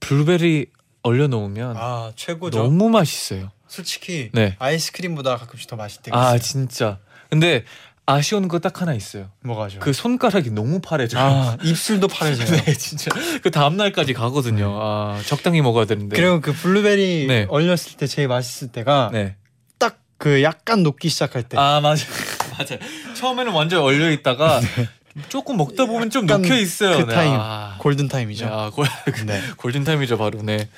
블루베리 0.00 0.66
얼려 1.02 1.26
놓으면 1.26 1.76
아, 1.78 2.12
최고죠. 2.16 2.58
너무 2.58 2.88
맛있어요. 2.88 3.50
솔직히 3.72 4.28
네. 4.34 4.54
아이스크림보다 4.58 5.38
가끔씩 5.38 5.66
더 5.66 5.78
때가 6.02 6.18
아. 6.28 6.38
진짜. 6.38 6.98
근데 7.30 7.64
아쉬운 8.04 8.46
거 8.48 8.58
딱 8.58 8.82
하나 8.82 8.92
있어요. 8.92 9.30
뭐가죠? 9.42 9.78
그 9.78 9.94
손가락이 9.94 10.50
너무 10.50 10.80
파래져요. 10.80 11.22
아, 11.22 11.56
입술도 11.62 12.08
파래져요. 12.08 12.46
네, 12.66 12.74
진짜. 12.74 13.10
그 13.42 13.50
다음 13.50 13.78
날까지 13.78 14.12
가거든요. 14.12 14.78
아, 14.78 15.18
적당히 15.24 15.62
먹어야 15.62 15.86
되는데. 15.86 16.14
그리고 16.16 16.42
그 16.42 16.52
블루베리 16.52 17.26
네. 17.28 17.46
얼렸을 17.48 17.96
때 17.96 18.06
제일 18.06 18.28
맛있을 18.28 18.68
때가 18.68 19.08
네. 19.12 19.36
딱 19.78 19.98
그 20.18 20.42
약간 20.44 20.82
녹기 20.84 21.08
시작할 21.08 21.42
때. 21.42 21.56
아, 21.58 21.80
맞아. 21.80 22.06
맞아. 22.58 22.76
처음에는 23.14 23.52
완전 23.52 23.80
얼려 23.80 24.10
있다가 24.10 24.60
조금 25.28 25.56
먹다 25.56 25.84
보면 25.86 26.10
좀 26.10 26.26
녹혀 26.26 26.56
있어요. 26.56 27.04
그 27.04 27.12
타임. 27.12 27.34
아, 27.38 27.76
골든 27.78 28.08
타임이죠. 28.08 28.44
야, 28.46 28.70
골, 28.72 28.86
네. 29.26 29.40
골든 29.58 29.84
타임이죠, 29.84 30.16
바로. 30.18 30.40
네. 30.42 30.68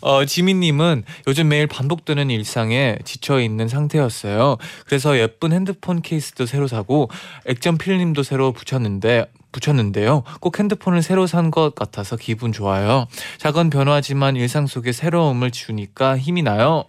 어, 0.00 0.24
지민님은 0.24 1.04
요즘 1.28 1.48
매일 1.48 1.66
반복되는 1.66 2.28
일상에 2.30 2.98
지쳐 3.04 3.40
있는 3.40 3.68
상태였어요. 3.68 4.56
그래서 4.86 5.18
예쁜 5.18 5.52
핸드폰 5.52 6.02
케이스도 6.02 6.46
새로 6.46 6.66
사고 6.66 7.08
액정 7.46 7.78
필름도 7.78 8.22
새로 8.22 8.52
붙였는데 8.52 9.26
붙였는데요. 9.52 10.24
꼭 10.40 10.58
핸드폰을 10.58 11.00
새로 11.02 11.26
산 11.28 11.50
것 11.52 11.74
같아서 11.76 12.16
기분 12.16 12.50
좋아요. 12.52 13.06
작은 13.38 13.70
변화지만 13.70 14.34
일상 14.34 14.66
속에 14.66 14.90
새로움을 14.92 15.52
주니까 15.52 16.18
힘이 16.18 16.42
나요. 16.42 16.84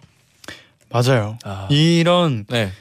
맞아요. 0.90 1.38
아, 1.44 1.68
이런 1.70 2.44
네. 2.48 2.72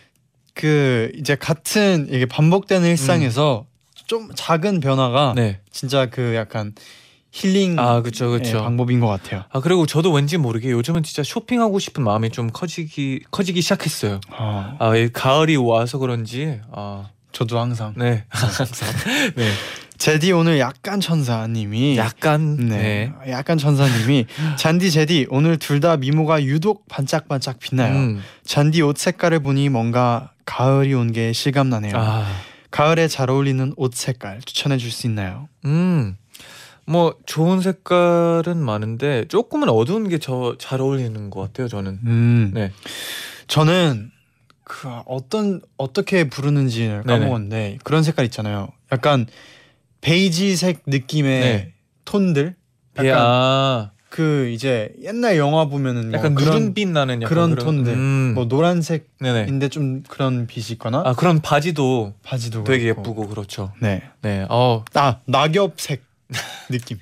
그 0.55 1.11
이제 1.15 1.35
같은 1.35 2.07
이게 2.09 2.25
반복되는 2.25 2.87
일상에서 2.89 3.65
좀 4.05 4.29
작은 4.35 4.79
변화가 4.79 5.31
음. 5.31 5.35
네. 5.35 5.59
진짜 5.71 6.05
그 6.07 6.35
약간 6.35 6.73
힐링 7.31 7.77
아, 7.79 8.01
그쵸, 8.01 8.29
그쵸. 8.31 8.61
방법인 8.63 8.99
것 9.01 9.07
같아요. 9.07 9.43
아 9.51 9.59
그리고 9.59 9.85
저도 9.85 10.11
왠지 10.11 10.37
모르게 10.37 10.71
요즘은 10.71 11.03
진짜 11.03 11.21
쇼핑하고 11.23 11.79
싶은 11.79 12.03
마음이 12.03 12.29
좀 12.29 12.49
커지기 12.49 13.21
커지기 13.31 13.61
시작했어요. 13.61 14.21
아, 14.31 14.75
아, 14.79 14.95
이 14.95 15.09
가을이 15.11 15.57
와서 15.57 15.97
그런지 15.97 16.61
아, 16.71 17.09
저도 17.33 17.59
항상 17.59 17.93
네. 17.97 18.23
항상. 18.29 18.65
네. 19.35 19.49
제디 19.97 20.31
오늘 20.33 20.59
약간 20.59 20.99
천사님이 21.01 21.97
약간 21.97 22.57
네, 22.57 23.11
네. 23.25 23.31
약간 23.31 23.57
천사님이 23.57 24.25
잔디 24.57 24.91
제디 24.91 25.27
오늘 25.29 25.57
둘 25.57 25.79
다 25.81 25.97
미모가 25.97 26.43
유독 26.43 26.87
반짝반짝 26.87 27.59
빛나요. 27.59 27.93
음. 27.95 28.21
잔디 28.45 28.81
옷 28.81 28.97
색깔을 28.97 29.39
보니 29.39 29.67
뭔가 29.69 30.31
가을이 30.45 30.93
온 30.93 31.11
게 31.11 31.33
실감나네요. 31.33 31.93
아. 31.97 32.25
가을에 32.75 33.07
잘 33.07 33.29
어울리는 33.29 33.73
옷 33.77 33.93
색깔 33.95 34.41
추천해 34.41 34.77
줄 34.77 34.91
수 34.91 35.07
있나요? 35.07 35.47
음. 35.63 36.17
뭐 36.85 37.15
좋은 37.25 37.61
색깔은 37.61 38.57
많은데 38.57 39.25
조금은 39.29 39.69
어두운 39.69 40.09
게 40.09 40.17
저 40.19 40.55
잘 40.59 40.81
어울리는 40.81 41.29
것 41.29 41.39
같아요. 41.41 41.67
저는. 41.69 41.99
음. 42.05 42.51
네. 42.53 42.71
저는 43.47 44.11
그 44.65 44.89
어떤 45.05 45.61
어떻게 45.77 46.27
부르는지 46.27 46.87
까먹었는데 47.07 47.77
그런 47.83 48.03
색깔 48.03 48.25
있잖아요. 48.25 48.67
약간 48.91 49.25
베이지색 50.01 50.83
느낌의 50.87 51.39
네. 51.39 51.73
톤들. 52.03 52.55
약간 52.97 53.13
아, 53.17 53.91
그 54.15 54.47
이제 54.47 54.93
옛날 55.03 55.35
영화 55.35 55.65
보면은 55.65 56.11
뭐 56.11 56.17
약간 56.17 56.35
그런 56.35 56.53
누른빛 56.53 56.87
나는 56.87 57.21
약간 57.21 57.27
그런 57.27 57.55
톤들. 57.55 57.91
음. 57.91 58.31
뭐 58.33 58.45
노란색인데 58.45 59.45
네네. 59.49 59.67
좀 59.67 60.03
그런 60.07 60.47
빛이 60.47 60.67
있거나 60.71 61.03
아 61.05 61.13
그런 61.13 61.41
바지도 61.41 62.13
바지도 62.23 62.63
되게 62.63 62.85
그렇고. 62.93 63.01
예쁘고 63.01 63.27
그렇죠. 63.27 63.73
네. 63.81 64.03
네. 64.21 64.45
어아 64.47 65.17
낙엽색 65.25 66.04
느낌 66.69 66.97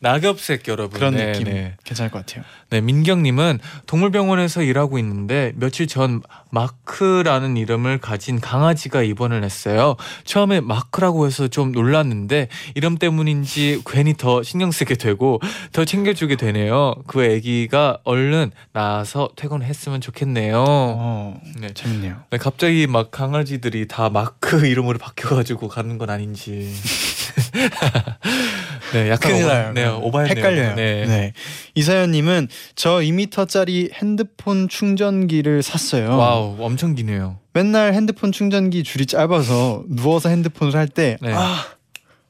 낙엽색 0.00 0.66
여러분. 0.68 0.98
그런 0.98 1.14
네, 1.14 1.32
느낌 1.32 1.44
네. 1.44 1.76
괜찮을 1.84 2.10
것 2.10 2.26
같아요. 2.26 2.44
네, 2.70 2.80
민경님은 2.80 3.60
동물병원에서 3.86 4.62
일하고 4.62 4.98
있는데 4.98 5.52
며칠 5.56 5.86
전 5.86 6.22
마크라는 6.50 7.56
이름을 7.56 7.98
가진 7.98 8.40
강아지가 8.40 9.02
입원을 9.02 9.44
했어요. 9.44 9.96
처음에 10.24 10.60
마크라고 10.60 11.26
해서 11.26 11.46
좀 11.48 11.72
놀랐는데 11.72 12.48
이름 12.74 12.98
때문인지 12.98 13.82
괜히 13.86 14.14
더 14.16 14.42
신경 14.42 14.72
쓰게 14.72 14.94
되고 14.96 15.40
더 15.72 15.84
챙겨주게 15.84 16.36
되네요. 16.36 16.96
그 17.06 17.24
아기가 17.24 17.98
얼른 18.04 18.50
나와서 18.72 19.30
퇴근했으면 19.36 20.00
좋겠네요. 20.00 20.64
어, 20.66 21.40
네. 21.60 21.72
재밌네요. 21.74 22.22
네, 22.30 22.38
갑자기 22.38 22.86
막 22.88 23.10
강아지들이 23.12 23.86
다 23.86 24.10
마크 24.10 24.66
이름으로 24.66 24.98
바뀌어가지고 24.98 25.68
가는 25.68 25.98
건 25.98 26.10
아닌지. 26.10 26.72
네, 28.94 29.10
약간 29.10 29.32
큰일 29.32 29.44
오바, 29.44 29.52
나요. 29.54 29.72
네, 29.72 29.86
오바했네요. 29.86 30.36
헷갈려요. 30.36 30.74
네. 30.76 31.04
네. 31.06 31.32
이사연님은 31.74 32.48
저 32.76 32.98
2m짜리 33.00 33.92
핸드폰 33.92 34.68
충전기를 34.68 35.62
샀어요. 35.62 36.16
와우, 36.16 36.56
엄청 36.60 36.94
기네요. 36.94 37.38
맨날 37.52 37.92
핸드폰 37.94 38.30
충전기 38.30 38.84
줄이 38.84 39.06
짧아서 39.06 39.84
누워서 39.88 40.28
핸드폰을 40.28 40.76
할때 40.76 41.16
네. 41.20 41.32
아, 41.32 41.64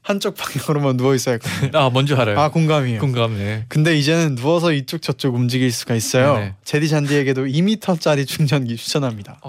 한쪽 0.01 0.35
방향으로만 0.35 0.97
누워 0.97 1.15
있어야 1.15 1.33
했거든요. 1.33 1.71
아, 1.79 1.89
뭔지 1.89 2.15
알아요. 2.15 2.39
아 2.39 2.49
공감이에요. 2.49 2.99
공감네. 2.99 3.65
근데 3.67 3.95
이제는 3.95 4.35
누워서 4.35 4.71
이쪽 4.71 5.01
저쪽 5.01 5.33
움직일 5.33 5.71
수가 5.71 5.95
있어요. 5.95 6.35
네네. 6.35 6.53
제디 6.63 6.89
잔디에게도 6.89 7.45
2m짜리 7.45 8.27
충전기 8.27 8.75
추천합니다. 8.75 9.39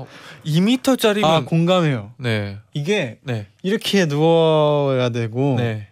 2m짜리면 0.46 1.24
아 1.24 1.44
공감해요. 1.44 2.12
네. 2.18 2.56
이게 2.72 3.18
네. 3.22 3.46
이렇게 3.62 4.06
누워야 4.06 5.10
되고 5.10 5.56
네. 5.58 5.88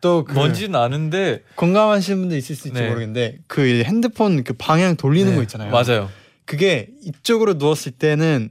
또 0.00 0.24
그 0.24 0.32
뭔지는 0.32 0.78
아는데 0.78 1.42
공감하시는 1.56 2.18
분들 2.20 2.38
있을 2.38 2.54
수 2.54 2.68
있지 2.68 2.80
네. 2.80 2.88
모르겠는데 2.88 3.38
그 3.46 3.82
핸드폰 3.84 4.44
그 4.44 4.52
방향 4.52 4.96
돌리는 4.96 5.30
네, 5.30 5.36
거 5.36 5.42
있잖아요. 5.42 5.70
맞아요. 5.72 6.08
그게 6.44 6.88
이쪽으로 7.02 7.54
누웠을 7.54 7.92
때는 7.92 8.50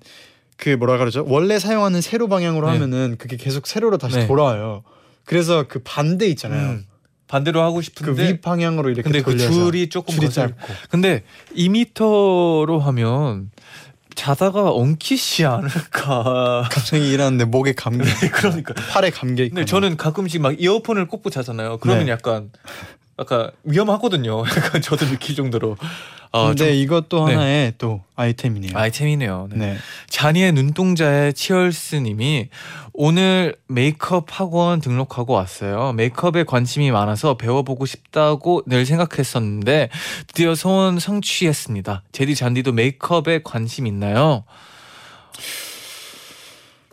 그 0.57 0.69
뭐라 0.69 0.97
그러죠? 0.97 1.23
원래 1.27 1.57
사용하는 1.59 2.01
세로 2.01 2.27
방향으로 2.27 2.67
네. 2.67 2.73
하면은 2.73 3.15
그게 3.17 3.37
계속 3.37 3.65
세로로 3.67 3.97
다시 3.97 4.17
네. 4.17 4.27
돌아와요. 4.27 4.83
그래서 5.23 5.65
그 5.67 5.79
반대 5.83 6.27
있잖아요. 6.27 6.69
음. 6.71 6.85
반대로 7.27 7.61
하고 7.61 7.75
그 7.77 7.81
싶은데 7.81 8.27
위 8.27 8.41
방향으로 8.41 8.89
이렇게 8.89 9.03
근데 9.03 9.21
그 9.21 9.31
돌려서 9.31 9.51
줄이 9.51 9.89
조금 9.89 10.15
줄이 10.15 10.29
짧고 10.29 10.55
근데 10.89 11.23
2m로 11.55 12.79
하면 12.79 13.51
자다가 14.17 14.71
엉키지 14.71 15.45
않을까. 15.45 16.67
갑자기 16.73 17.11
일하는데 17.11 17.45
목에 17.45 17.73
감겨 17.73 18.03
그러니까. 18.33 18.73
팔에 18.89 19.11
있고 19.43 19.55
근데 19.55 19.65
저는 19.65 19.95
가끔씩 19.95 20.41
막 20.41 20.59
이어폰을 20.59 21.07
꽂고 21.07 21.29
자잖아요. 21.29 21.77
그러면 21.77 22.07
네. 22.07 22.11
약간 22.11 22.49
약간 23.19 23.51
위험하거든요. 23.63 24.43
약간 24.55 24.81
저도 24.81 25.05
느낄 25.05 25.35
정도로. 25.35 25.77
아, 26.31 26.47
근데 26.47 26.65
좀 26.65 26.75
이것도 26.75 27.27
네. 27.27 27.33
하나의 27.33 27.73
또 27.77 28.03
아이템이네요. 28.15 28.77
아이템이네요. 28.77 29.47
네. 29.51 29.57
네. 29.57 29.77
잔이의 30.09 30.51
눈동자의 30.51 31.33
치얼스님이 31.33 32.49
오늘 32.93 33.55
메이크업 33.67 34.25
학원 34.29 34.81
등록하고 34.81 35.33
왔어요. 35.33 35.93
메이크업에 35.93 36.43
관심이 36.43 36.91
많아서 36.91 37.37
배워보고 37.37 37.85
싶다고 37.85 38.63
늘 38.65 38.85
생각했었는데 38.85 39.89
드디어 40.27 40.53
소원 40.53 40.99
성취했습니다. 40.99 42.03
제디 42.11 42.35
잔디도 42.35 42.73
메이크업에 42.73 43.41
관심 43.43 43.87
있나요? 43.87 44.43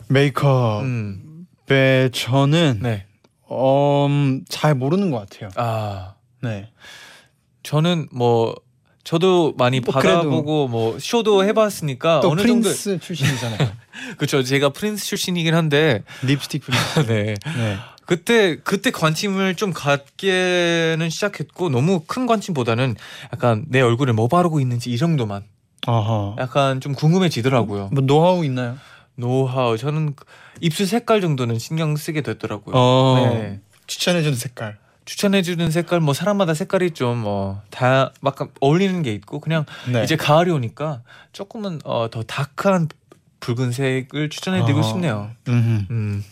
메이크업에 0.09 0.83
음, 0.83 1.47
저는 2.13 2.81
네. 2.83 3.07
음, 3.51 4.45
잘 4.49 4.75
모르는 4.75 5.11
것 5.11 5.19
같아요. 5.19 5.51
아, 5.57 6.15
네. 6.43 6.71
저는 7.63 8.09
뭐 8.13 8.55
저도 9.05 9.55
많이 9.57 9.81
뭐 9.81 9.93
받아보고 9.93 10.69
뭐 10.69 10.99
쇼도 10.99 11.45
해봤으니까 11.45 12.21
또 12.21 12.31
어느 12.31 12.41
프린스 12.43 12.99
출신이잖아요. 13.01 13.59
정도 13.59 13.73
그렇죠. 14.17 14.43
제가 14.43 14.71
프린스 14.71 15.05
출신이긴 15.07 15.55
한데 15.55 16.03
립스틱 16.23 16.63
프린스. 16.63 17.01
네. 17.09 17.35
네. 17.57 17.77
그때 18.07 18.57
그때 18.57 18.91
관심을 18.91 19.55
좀 19.55 19.73
갖게는 19.73 21.09
시작했고 21.11 21.71
너무 21.71 22.03
큰 22.07 22.27
관심보다는 22.27 22.97
약간 23.33 23.65
내 23.69 23.81
얼굴에 23.81 24.13
뭐 24.13 24.29
바르고 24.29 24.61
있는지 24.61 24.91
이 24.91 24.99
정도만 24.99 25.43
아하. 25.87 26.35
약간 26.39 26.81
좀 26.81 26.95
궁금해지더라고요. 26.95 27.91
뭐 27.93 28.03
노하우 28.05 28.45
있나요? 28.45 28.77
노하우 29.17 29.77
저는 29.77 30.15
그 30.15 30.25
입술 30.61 30.87
색깔 30.87 31.21
정도는 31.21 31.59
신경 31.59 31.97
쓰게 31.97 32.21
되더라고요. 32.23 32.75
어. 32.77 33.31
네. 33.35 33.61
추천해주는 33.87 34.37
색깔. 34.37 34.79
추천해주는 35.05 35.71
색깔 35.71 36.01
뭐 36.01 36.15
사람마다 36.15 36.55
색깔이 36.55 36.93
좀뭐다 36.93 38.13
막 38.21 38.37
어울리는 38.61 39.03
게 39.03 39.13
있고 39.13 39.41
그냥 39.41 39.67
네. 39.93 40.03
이제 40.03 40.17
가을이 40.17 40.51
오니까 40.51 41.03
조금은 41.33 41.81
어, 41.85 42.09
더 42.11 42.23
다크한 42.23 42.89
붉은색을 43.41 44.31
추천해드리고 44.31 44.81
어. 44.81 44.83
싶네요. 44.83 45.31
음흠. 45.49 45.87
음. 45.91 46.25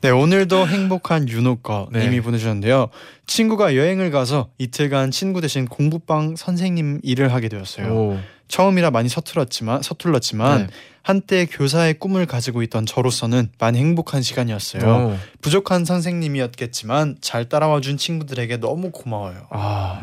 네 0.00 0.10
오늘도 0.10 0.68
행복한 0.68 1.28
윤호거 1.28 1.88
네. 1.90 2.04
님이 2.04 2.20
보내주셨는데요. 2.20 2.88
친구가 3.26 3.74
여행을 3.74 4.10
가서 4.10 4.50
이틀간 4.58 5.10
친구 5.10 5.40
대신 5.40 5.66
공부방 5.66 6.36
선생님 6.36 7.00
일을 7.02 7.32
하게 7.32 7.48
되었어요. 7.48 7.92
오. 7.92 8.18
처음이라 8.48 8.90
많이 8.90 9.08
서툴었지만 9.08 9.82
서툴렀지만 9.82 10.66
네. 10.66 10.72
한때 11.02 11.46
교사의 11.46 11.94
꿈을 11.98 12.26
가지고 12.26 12.62
있던 12.62 12.84
저로서는 12.84 13.50
많이 13.58 13.78
행복한 13.78 14.20
시간이었어요. 14.20 14.82
오. 14.82 15.18
부족한 15.40 15.84
선생님이었겠지만 15.84 17.18
잘 17.20 17.48
따라와 17.48 17.80
준 17.80 17.96
친구들에게 17.96 18.58
너무 18.58 18.90
고마워요. 18.90 19.46
아, 19.50 20.02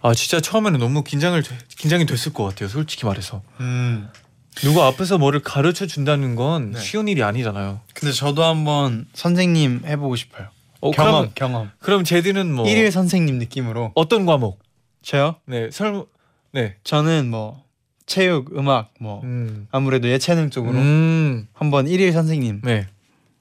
아 0.00 0.14
진짜 0.14 0.40
처음에는 0.40 0.78
너무 0.80 1.02
긴장을 1.02 1.40
돼- 1.42 1.58
긴장이 1.76 2.06
됐을 2.06 2.32
것 2.32 2.44
같아요. 2.44 2.68
솔직히 2.68 3.04
말해서 3.04 3.42
음. 3.60 4.08
누가 4.56 4.86
앞에서 4.86 5.18
뭐를 5.18 5.40
가르쳐 5.40 5.86
준다는 5.86 6.34
건 6.34 6.72
네. 6.72 6.80
쉬운 6.80 7.08
일이 7.08 7.22
아니잖아요. 7.22 7.80
근데 7.94 8.12
저도 8.12 8.42
한번 8.44 9.06
선생님 9.14 9.82
해보고 9.84 10.16
싶어요. 10.16 10.48
어, 10.80 10.90
경험 10.92 11.12
그럼 11.12 11.32
경험. 11.34 11.70
그럼 11.80 12.04
제디는 12.04 12.52
뭐 12.54 12.66
일일 12.68 12.90
선생님 12.90 13.38
느낌으로. 13.38 13.92
어떤 13.94 14.24
과목? 14.26 14.60
저요? 15.02 15.36
네, 15.44 15.70
설 15.70 16.04
네. 16.52 16.76
저는 16.84 17.30
뭐 17.30 17.62
체육, 18.08 18.56
음악 18.58 18.92
뭐 18.98 19.22
음. 19.22 19.68
아무래도 19.70 20.08
예체능 20.08 20.50
쪽으로 20.50 20.76
음. 20.78 21.46
한번 21.52 21.86
일일 21.86 22.12
선생님 22.12 22.62
네. 22.64 22.88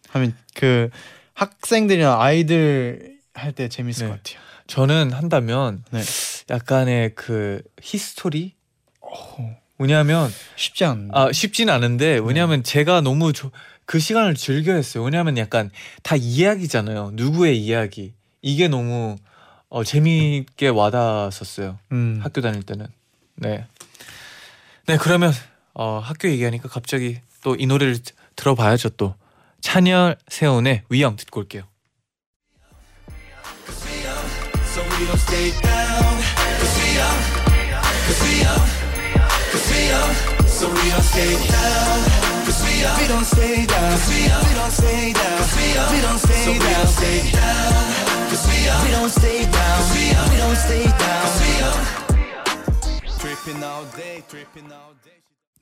하면 0.10 0.36
그 0.54 0.90
학생들이나 1.34 2.22
아이들 2.22 3.18
할 3.34 3.54
때 3.54 3.70
재밌을 3.70 4.06
네. 4.08 4.12
것 4.12 4.24
같아요. 4.24 4.40
저는 4.68 5.12
한다면 5.14 5.84
네. 5.92 6.02
약간의 6.50 7.16
그 7.16 7.62
history 7.82 8.54
왜냐하면 9.80 10.30
쉽지 10.56 10.86
않은데. 10.86 11.12
아 11.14 11.32
쉽진 11.32 11.70
않은데 11.70 12.20
왜냐하면 12.24 12.64
제가 12.64 13.02
너무 13.02 13.32
조, 13.32 13.52
그 13.86 14.00
시간을 14.00 14.36
즐겨했어요. 14.36 15.04
왜냐하면 15.04 15.38
약간 15.38 15.70
다 16.04 16.16
이야기잖아요. 16.16 17.12
누구의 17.14 17.58
이야기 17.64 18.14
이게 18.42 18.68
너무 18.68 19.16
어, 19.70 19.84
재미있게 19.84 20.70
와닿았었어요. 20.70 21.78
음. 21.92 22.20
학교 22.24 22.42
다닐 22.42 22.64
때는 22.64 22.88
네. 23.36 23.66
네 24.88 24.98
그러면 24.98 25.34
어, 25.74 26.00
학교 26.00 26.28
얘기하니까 26.30 26.70
갑자기 26.70 27.20
또 27.44 27.56
이 27.58 27.66
노래를 27.66 28.02
드- 28.02 28.14
들어봐야죠 28.36 28.90
또 28.92 29.16
찬열 29.62 30.18
세훈의 30.28 30.84
위영 30.90 31.16
듣고 31.16 31.42
올게요. 31.42 31.64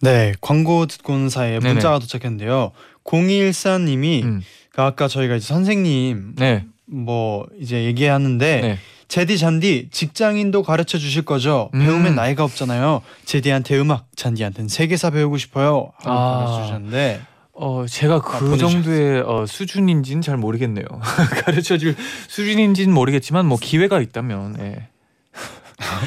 네, 0.01 0.33
광고 0.41 0.85
듣고 0.85 1.13
온 1.13 1.29
사이에 1.29 1.59
네네. 1.59 1.73
문자가 1.73 1.99
도착했는데요. 1.99 2.71
0214님이 3.03 4.23
음. 4.23 4.41
아까 4.75 5.07
저희가 5.07 5.35
이제 5.35 5.47
선생님 5.47 6.35
네. 6.37 6.65
뭐 6.85 7.47
이제 7.59 7.83
얘기하는데 7.85 8.61
네. 8.61 8.77
제디 9.07 9.37
잔디 9.37 9.89
직장인도 9.91 10.63
가르쳐 10.63 10.97
주실 10.97 11.23
거죠? 11.23 11.69
음. 11.73 11.79
배우면 11.79 12.15
나이가 12.15 12.43
없잖아요. 12.43 13.01
제디한테 13.25 13.79
음악, 13.79 14.07
잔디한테는 14.15 14.67
세계사 14.67 15.11
배우고 15.11 15.37
싶어요. 15.37 15.91
하고 15.97 16.11
아. 16.11 16.45
보내주셨는데 16.55 17.21
어 17.53 17.85
제가 17.87 18.19
그 18.19 18.53
아. 18.53 18.57
정도의 18.57 19.21
어, 19.21 19.45
수준인지는 19.45 20.21
잘 20.21 20.37
모르겠네요. 20.37 20.85
가르쳐 21.45 21.77
줄 21.77 21.95
수준인지는 22.27 22.93
모르겠지만 22.93 23.45
뭐 23.45 23.57
기회가 23.61 24.01
있다면 24.01 24.53
네, 24.53 24.89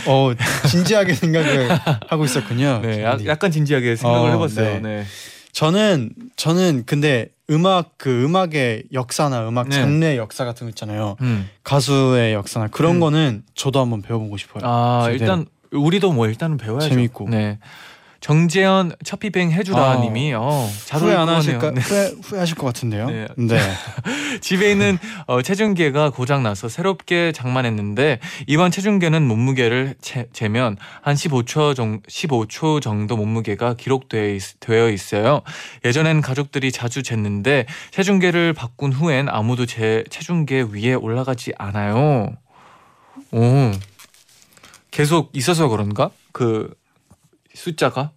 어 0.07 0.33
진지하게 0.69 1.15
생각을 1.15 1.69
하고 2.09 2.25
있었군요. 2.25 2.81
네 2.83 3.03
야. 3.03 3.19
약간 3.27 3.51
진지하게 3.51 3.97
생각을 3.97 4.31
어, 4.31 4.33
해봤어요. 4.35 4.75
네. 4.75 4.81
네. 4.81 5.05
저는 5.53 6.11
저는 6.37 6.85
근데 6.87 7.31
음악 7.51 7.93
그 7.97 8.25
음악의 8.25 8.85
역사나 8.93 9.49
음악 9.49 9.69
네. 9.69 9.77
장르의 9.77 10.17
역사 10.17 10.45
같은 10.45 10.67
거 10.67 10.69
있잖아요. 10.71 11.17
음. 11.21 11.49
가수의 11.65 12.35
역사나 12.35 12.69
그런 12.69 12.97
음. 12.97 13.01
거는 13.01 13.43
저도 13.55 13.81
한번 13.81 14.03
배워보고 14.03 14.37
싶어요. 14.37 14.63
아 14.65 15.09
제대로. 15.11 15.21
일단 15.21 15.47
우리도 15.73 16.13
뭐 16.13 16.27
일단은 16.27 16.57
배워야죠. 16.57 16.89
재밌고. 16.89 17.29
네. 17.31 17.59
정재현 18.21 18.97
첫비뱅 19.05 19.53
해주라 19.53 19.93
아. 19.93 19.97
님이 20.01 20.35
어, 20.35 20.69
잘 20.85 21.01
후회 21.01 21.15
안것 21.15 21.37
하실까? 21.37 21.59
같네요. 21.59 21.85
후회 21.85 22.13
후회하실 22.23 22.57
것 22.57 22.67
같은데요. 22.67 23.07
네. 23.07 23.29
네. 23.37 23.59
집에 24.41 24.71
있는 24.71 24.99
어, 25.27 25.41
체중계가 25.41 26.11
고장 26.11 26.43
나서 26.43 26.69
새롭게 26.69 27.33
장만했는데 27.33 28.19
이번 28.47 28.71
체중계는 28.73 29.27
몸무게를 29.27 29.95
재, 30.01 30.27
재면 30.33 30.77
한 31.01 31.15
15초 31.15 31.77
정 31.77 32.01
15초 32.03 32.83
정도 32.83 33.17
몸무게가 33.17 33.75
기록되어 33.75 34.35
있, 34.35 34.43
있어요. 34.93 35.43
예전엔 35.85 36.21
가족들이 36.21 36.73
자주 36.73 37.03
쟀는데 37.03 37.67
체중계를 37.93 38.53
바꾼 38.53 38.93
후엔 38.93 39.29
아무도 39.29 39.65
제 39.65 40.03
체중계 40.11 40.67
위에 40.73 40.95
올라가지 40.95 41.53
않아요. 41.57 42.33
오. 43.31 43.71
계속 44.91 45.31
있어서 45.35 45.69
그런가? 45.69 46.11
그 46.33 46.75
숫자가? 47.59 48.12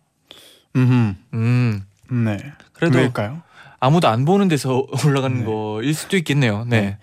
음. 0.76 1.18
음. 1.34 1.84
네. 2.10 2.38
그래도 2.74 3.00
왜일까요? 3.00 3.42
아무도 3.80 4.08
안 4.08 4.26
보는 4.26 4.48
데서 4.48 4.86
올라가는 5.06 5.40
네. 5.40 5.44
거일 5.44 5.94
수도 5.96 6.16
있겠네요. 6.18 6.66
네. 6.66 6.82
네. 6.82 6.98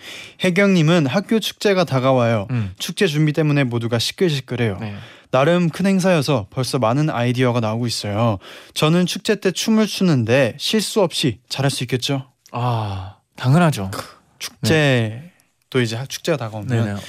혜경님은 0.44 1.06
학교 1.06 1.40
축제가 1.40 1.84
다가와요. 1.84 2.46
음. 2.50 2.72
축제 2.78 3.06
준비 3.06 3.32
때문에 3.32 3.64
모두가 3.64 3.98
시끌시끌해요. 3.98 4.78
네. 4.78 4.94
나름 5.30 5.68
큰 5.68 5.86
행사여서 5.86 6.46
벌써 6.50 6.78
많은 6.78 7.10
아이디어가 7.10 7.60
나오고 7.60 7.86
있어요. 7.86 8.38
저는 8.74 9.06
축제 9.06 9.34
때 9.34 9.50
춤을 9.50 9.86
추는데 9.86 10.54
실수 10.58 11.02
없이 11.02 11.40
잘할 11.48 11.70
수 11.70 11.82
있겠죠? 11.84 12.30
아 12.52 13.16
당연하죠. 13.36 13.90
축제 14.38 15.32
또 15.68 15.82
이제 15.82 16.02
축제가 16.08 16.38
다가오면 16.38 16.68
네네. 16.68 17.00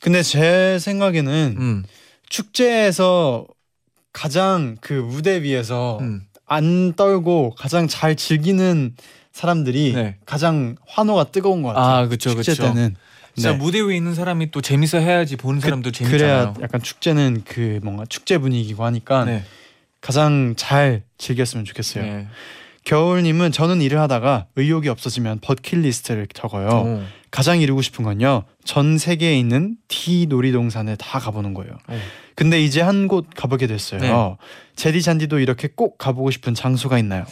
근데 0.00 0.22
제 0.22 0.78
생각에는 0.78 1.56
음, 1.58 1.84
축제에서 2.28 3.46
가장 4.14 4.78
그 4.80 4.94
무대 4.94 5.42
위에서 5.42 5.98
음. 6.00 6.22
안 6.46 6.94
떨고 6.94 7.54
가장 7.58 7.88
잘 7.88 8.14
즐기는 8.16 8.94
사람들이 9.32 9.92
네. 9.92 10.16
가장 10.24 10.76
환호가 10.86 11.24
뜨거운 11.24 11.62
것 11.62 11.70
같아요. 11.70 11.84
아 11.84 12.08
그쵸 12.08 12.30
축제 12.30 12.52
그쵸. 12.52 12.62
때는 12.62 12.94
진짜 13.34 13.50
네. 13.50 13.58
무대 13.58 13.80
위에 13.80 13.96
있는 13.96 14.14
사람이 14.14 14.52
또 14.52 14.60
재밌어 14.60 14.98
해야지 14.98 15.36
보는 15.36 15.60
사람도 15.60 15.90
그, 15.90 16.02
래야 16.02 16.06
재밌잖아요. 16.06 16.54
약간 16.62 16.80
축제는 16.80 17.42
그 17.44 17.80
뭔가 17.82 18.04
축제 18.08 18.38
분위기고 18.38 18.84
하니까 18.84 19.24
네. 19.24 19.42
가장 20.00 20.54
잘 20.56 21.02
즐겼으면 21.18 21.64
좋겠어요. 21.64 22.04
네. 22.04 22.28
겨울님은 22.84 23.50
저는 23.50 23.82
일을 23.82 23.98
하다가 23.98 24.46
의욕이 24.54 24.88
없어지면 24.88 25.40
버킷리스트를 25.40 26.28
적어요. 26.32 26.68
오. 26.68 27.02
가장 27.34 27.60
이루고 27.60 27.82
싶은 27.82 28.04
건요. 28.04 28.44
전 28.62 28.96
세계에 28.96 29.36
있는 29.36 29.76
D 29.88 30.26
놀이동산에 30.28 30.94
다 30.94 31.18
가보는 31.18 31.52
거예요. 31.52 31.72
오. 31.88 31.94
근데 32.36 32.62
이제 32.62 32.80
한 32.80 33.08
곳 33.08 33.26
가보게 33.34 33.66
됐어요. 33.66 34.00
네. 34.00 34.36
제디 34.76 35.02
잔디도 35.02 35.40
이렇게 35.40 35.66
꼭 35.74 35.98
가보고 35.98 36.30
싶은 36.30 36.54
장소가 36.54 36.96
있나요? 36.98 37.24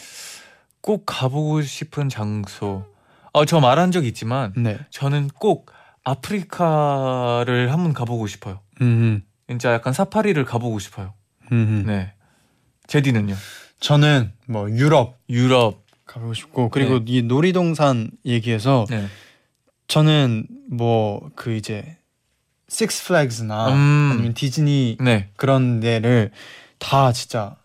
꼭 0.81 1.05
가보고 1.07 1.63
싶은 1.63 2.09
장소. 2.09 2.85
어 3.33 3.45
저 3.45 3.61
말한 3.61 3.93
적 3.93 4.05
있지만 4.05 4.53
네. 4.57 4.77
저는 4.91 5.29
꼭 5.39 5.71
아프리카를 6.03 7.73
한번 7.73 7.93
가보고 7.93 8.27
싶어요. 8.27 8.59
음, 8.81 9.23
진짜 9.49 9.73
약간 9.73 9.93
사파리를 9.93 10.45
가보고 10.45 10.81
싶어요. 10.81 11.15
음. 11.53 11.85
네. 11.87 12.13
제디는요? 12.89 13.37
저는 13.79 14.33
뭐 14.49 14.69
유럽 14.71 15.19
유럽. 15.31 15.81
가보고 16.07 16.35
싶고 16.35 16.69
그리고 16.71 16.99
이 17.07 17.23
놀이동산 17.23 18.11
얘기해서 18.27 18.85
네. 18.91 19.07
저는 19.93 20.47
뭐 20.71 21.21
그 21.37 21.53
이제 21.53 21.99
Six 22.69 23.05
Flags나 23.05 23.69
음. 23.75 24.11
아니면 24.15 24.33
디즈니 24.33 24.97
네. 24.99 25.29
그런 25.37 25.81
데를 25.81 26.31
다 26.79 27.13
진짜 27.13 27.57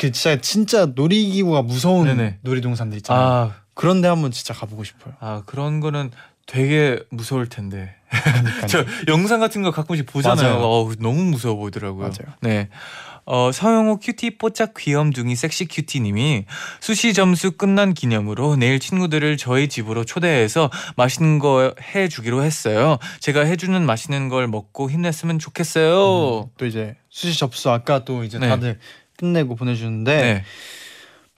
그 0.00 0.10
진짜 0.12 0.40
진짜 0.40 0.86
놀이기구가 0.86 1.60
무서운 1.60 2.06
네네. 2.06 2.38
놀이동산들 2.40 2.96
있잖아요. 2.98 3.26
아, 3.26 3.54
그런 3.74 4.00
데 4.00 4.08
한번 4.08 4.30
진짜 4.30 4.54
가보고 4.54 4.82
싶어요. 4.84 5.12
아 5.20 5.42
그런 5.44 5.80
거는 5.80 6.10
되게 6.46 7.02
무서울 7.10 7.50
텐데. 7.50 7.96
저 8.68 8.84
영상 9.08 9.38
같은 9.38 9.60
거 9.60 9.70
가끔씩 9.70 10.06
보잖아요. 10.06 10.54
맞아요. 10.54 10.64
어우, 10.64 10.94
너무 11.00 11.22
무서워 11.24 11.56
보이더라고요. 11.56 12.08
맞아요. 12.08 12.34
네. 12.40 12.70
어, 13.24 13.52
서영호 13.52 13.98
cutie 13.98 14.38
뽀짝 14.38 14.74
귀염둥이 14.76 15.36
섹시 15.36 15.66
cutie님이 15.66 16.46
수시 16.80 17.14
점수 17.14 17.52
끝난 17.52 17.94
기념으로 17.94 18.56
내일 18.56 18.80
친구들을 18.80 19.36
저희 19.36 19.68
집으로 19.68 20.04
초대해서 20.04 20.70
맛있는 20.96 21.38
거 21.38 21.74
해주기로 21.94 22.42
했어요. 22.42 22.98
제가 23.20 23.44
해주는 23.44 23.80
맛있는 23.84 24.28
걸 24.28 24.48
먹고 24.48 24.90
힘냈으면 24.90 25.38
좋겠어요. 25.38 26.50
또 26.56 26.66
이제 26.66 26.96
수시 27.08 27.38
접수 27.38 27.70
아까 27.70 28.04
또 28.04 28.24
이제 28.24 28.38
네. 28.38 28.48
다들 28.48 28.78
끝내고 29.16 29.54
보내주는데 29.54 30.20
네. 30.20 30.44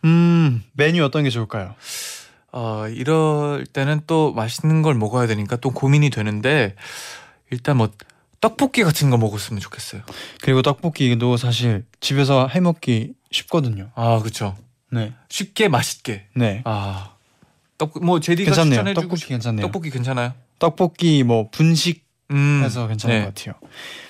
음 0.05 0.62
메뉴 0.73 1.05
어떤 1.05 1.25
게 1.25 1.31
좋을까요? 1.31 1.75
어, 2.53 2.87
이럴 2.88 3.66
때는 3.66 4.03
또 4.07 4.33
맛있는 4.33 4.83
걸 4.83 4.94
먹어야 4.94 5.27
되니까 5.27 5.57
또 5.57 5.70
고민이 5.70 6.11
되는데 6.11 6.77
일단 7.51 7.77
뭐 7.77 7.90
떡볶이 8.44 8.83
같은 8.85 9.09
거 9.09 9.16
먹었으면 9.16 9.59
좋겠어요. 9.61 10.02
그리고 10.42 10.61
떡볶이도 10.61 11.38
사실 11.38 11.87
집에서 12.00 12.46
해 12.46 12.61
먹기 12.61 13.14
쉽거든요. 13.30 13.90
아, 13.94 14.18
그렇죠. 14.18 14.54
네, 14.90 15.14
쉽게 15.30 15.68
맛있게. 15.68 16.26
네 16.37 16.61
아. 16.66 17.14
떡, 17.78 18.04
뭐 18.04 18.20
제디가 18.20 18.50
괜찮네요. 18.50 18.74
추천해주고 18.74 19.00
떡볶이 19.00 19.20
싶- 19.20 19.28
괜찮네요. 19.28 19.66
떡볶이 19.66 19.90
괜찮아요? 19.90 20.35
떡볶이 20.59 21.22
뭐 21.22 21.48
분식해서 21.50 22.02
음. 22.33 22.62
괜찮은 22.88 23.16
네. 23.18 23.24
것 23.24 23.35
같아요. 23.35 23.54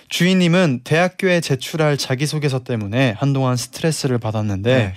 주인님은 0.08 0.80
대학교에 0.82 1.40
제출할 1.40 1.96
자기소개서 1.96 2.64
때문에 2.64 3.14
한동안 3.16 3.56
스트레스를 3.56 4.18
받았는데 4.18 4.76
네. 4.76 4.94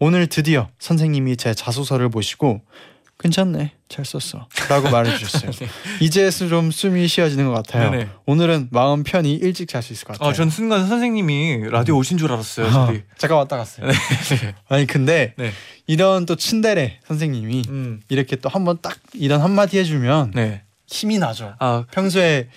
오늘 0.00 0.26
드디어 0.26 0.68
선생님이 0.80 1.36
제 1.36 1.54
자소서를 1.54 2.08
보시고 2.08 2.60
괜찮네 3.20 3.72
잘 3.88 4.04
썼어 4.04 4.48
라고 4.68 4.90
말해주셨어요 4.90 5.50
이제 6.00 6.30
좀 6.30 6.70
숨이 6.70 7.06
쉬어지는 7.06 7.46
것 7.46 7.52
같아요 7.52 7.90
네네. 7.90 8.08
오늘은 8.26 8.68
마음 8.70 9.02
편히 9.02 9.34
일찍 9.34 9.68
잘 9.68 9.82
수 9.82 9.92
있을 9.92 10.06
것 10.06 10.14
같아요 10.14 10.30
아, 10.30 10.32
전 10.32 10.50
순간 10.50 10.88
선생님이 10.88 11.68
라디오 11.70 11.96
오신 11.98 12.18
줄 12.18 12.32
알았어요. 12.32 12.66
아. 12.66 12.92
잠깐 13.18 13.38
왔다 13.38 13.56
갔어요 13.56 13.86
네. 13.86 14.54
아니 14.68 14.86
근데 14.86 15.34
네. 15.36 15.52
이런 15.86 16.26
또 16.26 16.34
츤데레 16.36 17.00
선생님이 17.06 17.62
음. 17.68 18.00
이렇게 18.08 18.36
또 18.36 18.48
한번 18.48 18.78
딱 18.80 18.98
이런 19.12 19.40
한마디 19.42 19.78
해주면 19.78 20.32
네. 20.34 20.62
힘이 20.86 21.18
나죠 21.18 21.54
아, 21.58 21.84
평소에 21.92 22.48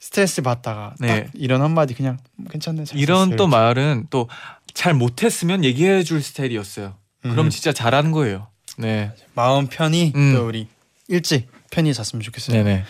스트레스 0.00 0.42
받다가 0.42 0.94
네. 0.98 1.24
딱 1.24 1.30
이런 1.34 1.62
한마디 1.62 1.94
그냥 1.94 2.18
괜찮네 2.50 2.84
잘 2.84 2.98
이런 2.98 3.18
썼어요. 3.26 3.36
또 3.36 3.46
말은 3.46 4.06
또 4.10 4.28
잘 4.76 4.92
못했으면 4.92 5.64
얘기해 5.64 6.02
줄 6.02 6.22
스타일이었어요. 6.22 6.94
그럼 7.22 7.38
음. 7.46 7.50
진짜 7.50 7.72
잘하는 7.72 8.12
거예요. 8.12 8.48
네. 8.76 9.12
마음 9.34 9.66
편히 9.66 10.12
음. 10.14 10.34
또 10.34 10.46
우리 10.46 10.68
일찍 11.08 11.48
편히 11.70 11.92
잤으면 11.92 12.22
좋겠어요 12.22 12.62
네네. 12.62 12.84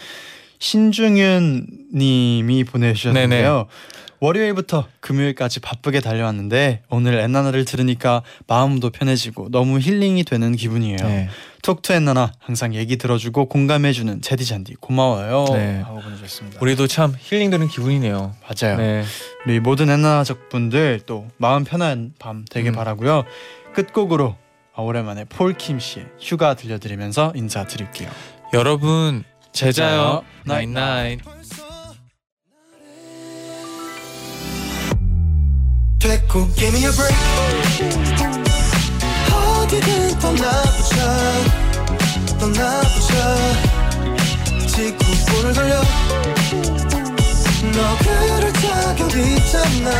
신중윤 0.59 1.66
님이 1.95 2.64
보내주셨는데요. 2.64 3.66
월요일부터 4.20 4.87
금요일까지 5.01 5.61
바쁘게 5.61 6.01
달려왔는데 6.01 6.82
오늘 6.89 7.18
엔나나를 7.18 7.64
들으니까 7.64 8.22
마음도 8.47 8.91
편해지고 8.91 9.51
너무 9.51 9.78
힐링이 9.78 10.24
되는 10.24 10.57
기분이에요. 10.57 10.97
네. 11.03 11.28
톡투 11.62 11.93
엔나나 11.93 12.32
항상 12.39 12.74
얘기 12.74 12.97
들어주고 12.97 13.47
공감해주는 13.47 14.22
제디 14.22 14.47
잔디 14.47 14.74
고마워요. 14.74 15.47
네. 15.53 15.80
하고 15.80 16.01
보내주셨습니다. 16.01 16.61
우리도 16.62 16.87
참 16.87 17.14
힐링되는 17.18 17.68
기분이네요. 17.68 18.34
맞아요. 18.43 18.78
네. 18.78 19.05
우리 19.45 19.61
모든 19.61 19.91
엔나나적 19.91 20.49
분들 20.49 21.01
또 21.07 21.28
마음 21.37 21.64
편한 21.64 22.14
밤 22.18 22.45
되게 22.49 22.70
음. 22.70 22.74
바라고요. 22.74 23.24
끝곡으로 23.74 24.30
아, 24.30 24.45
오랜만에 24.83 25.24
폴킴 25.24 25.81
씨의 25.81 26.07
휴가 26.20 26.55
들려드리면서 26.55 27.33
인사드릴게요. 27.35 28.11
여러분 28.55 29.24
제자요. 29.53 30.22
나인 30.45 30.72
나인나인 30.74 31.20
됐고 35.99 36.53
give 36.55 36.68
me 36.68 36.85
a 36.85 36.93
break. 36.93 37.16
어디든 39.33 40.18
떠나보자. 40.18 40.97
떠나보자. 42.39 43.37
지구 44.66 44.99
볼을 45.33 45.53
돌려. 45.55 45.81
너 47.72 47.99
그럴 47.99 48.53
자격 48.53 49.11
있잖아 49.14 49.91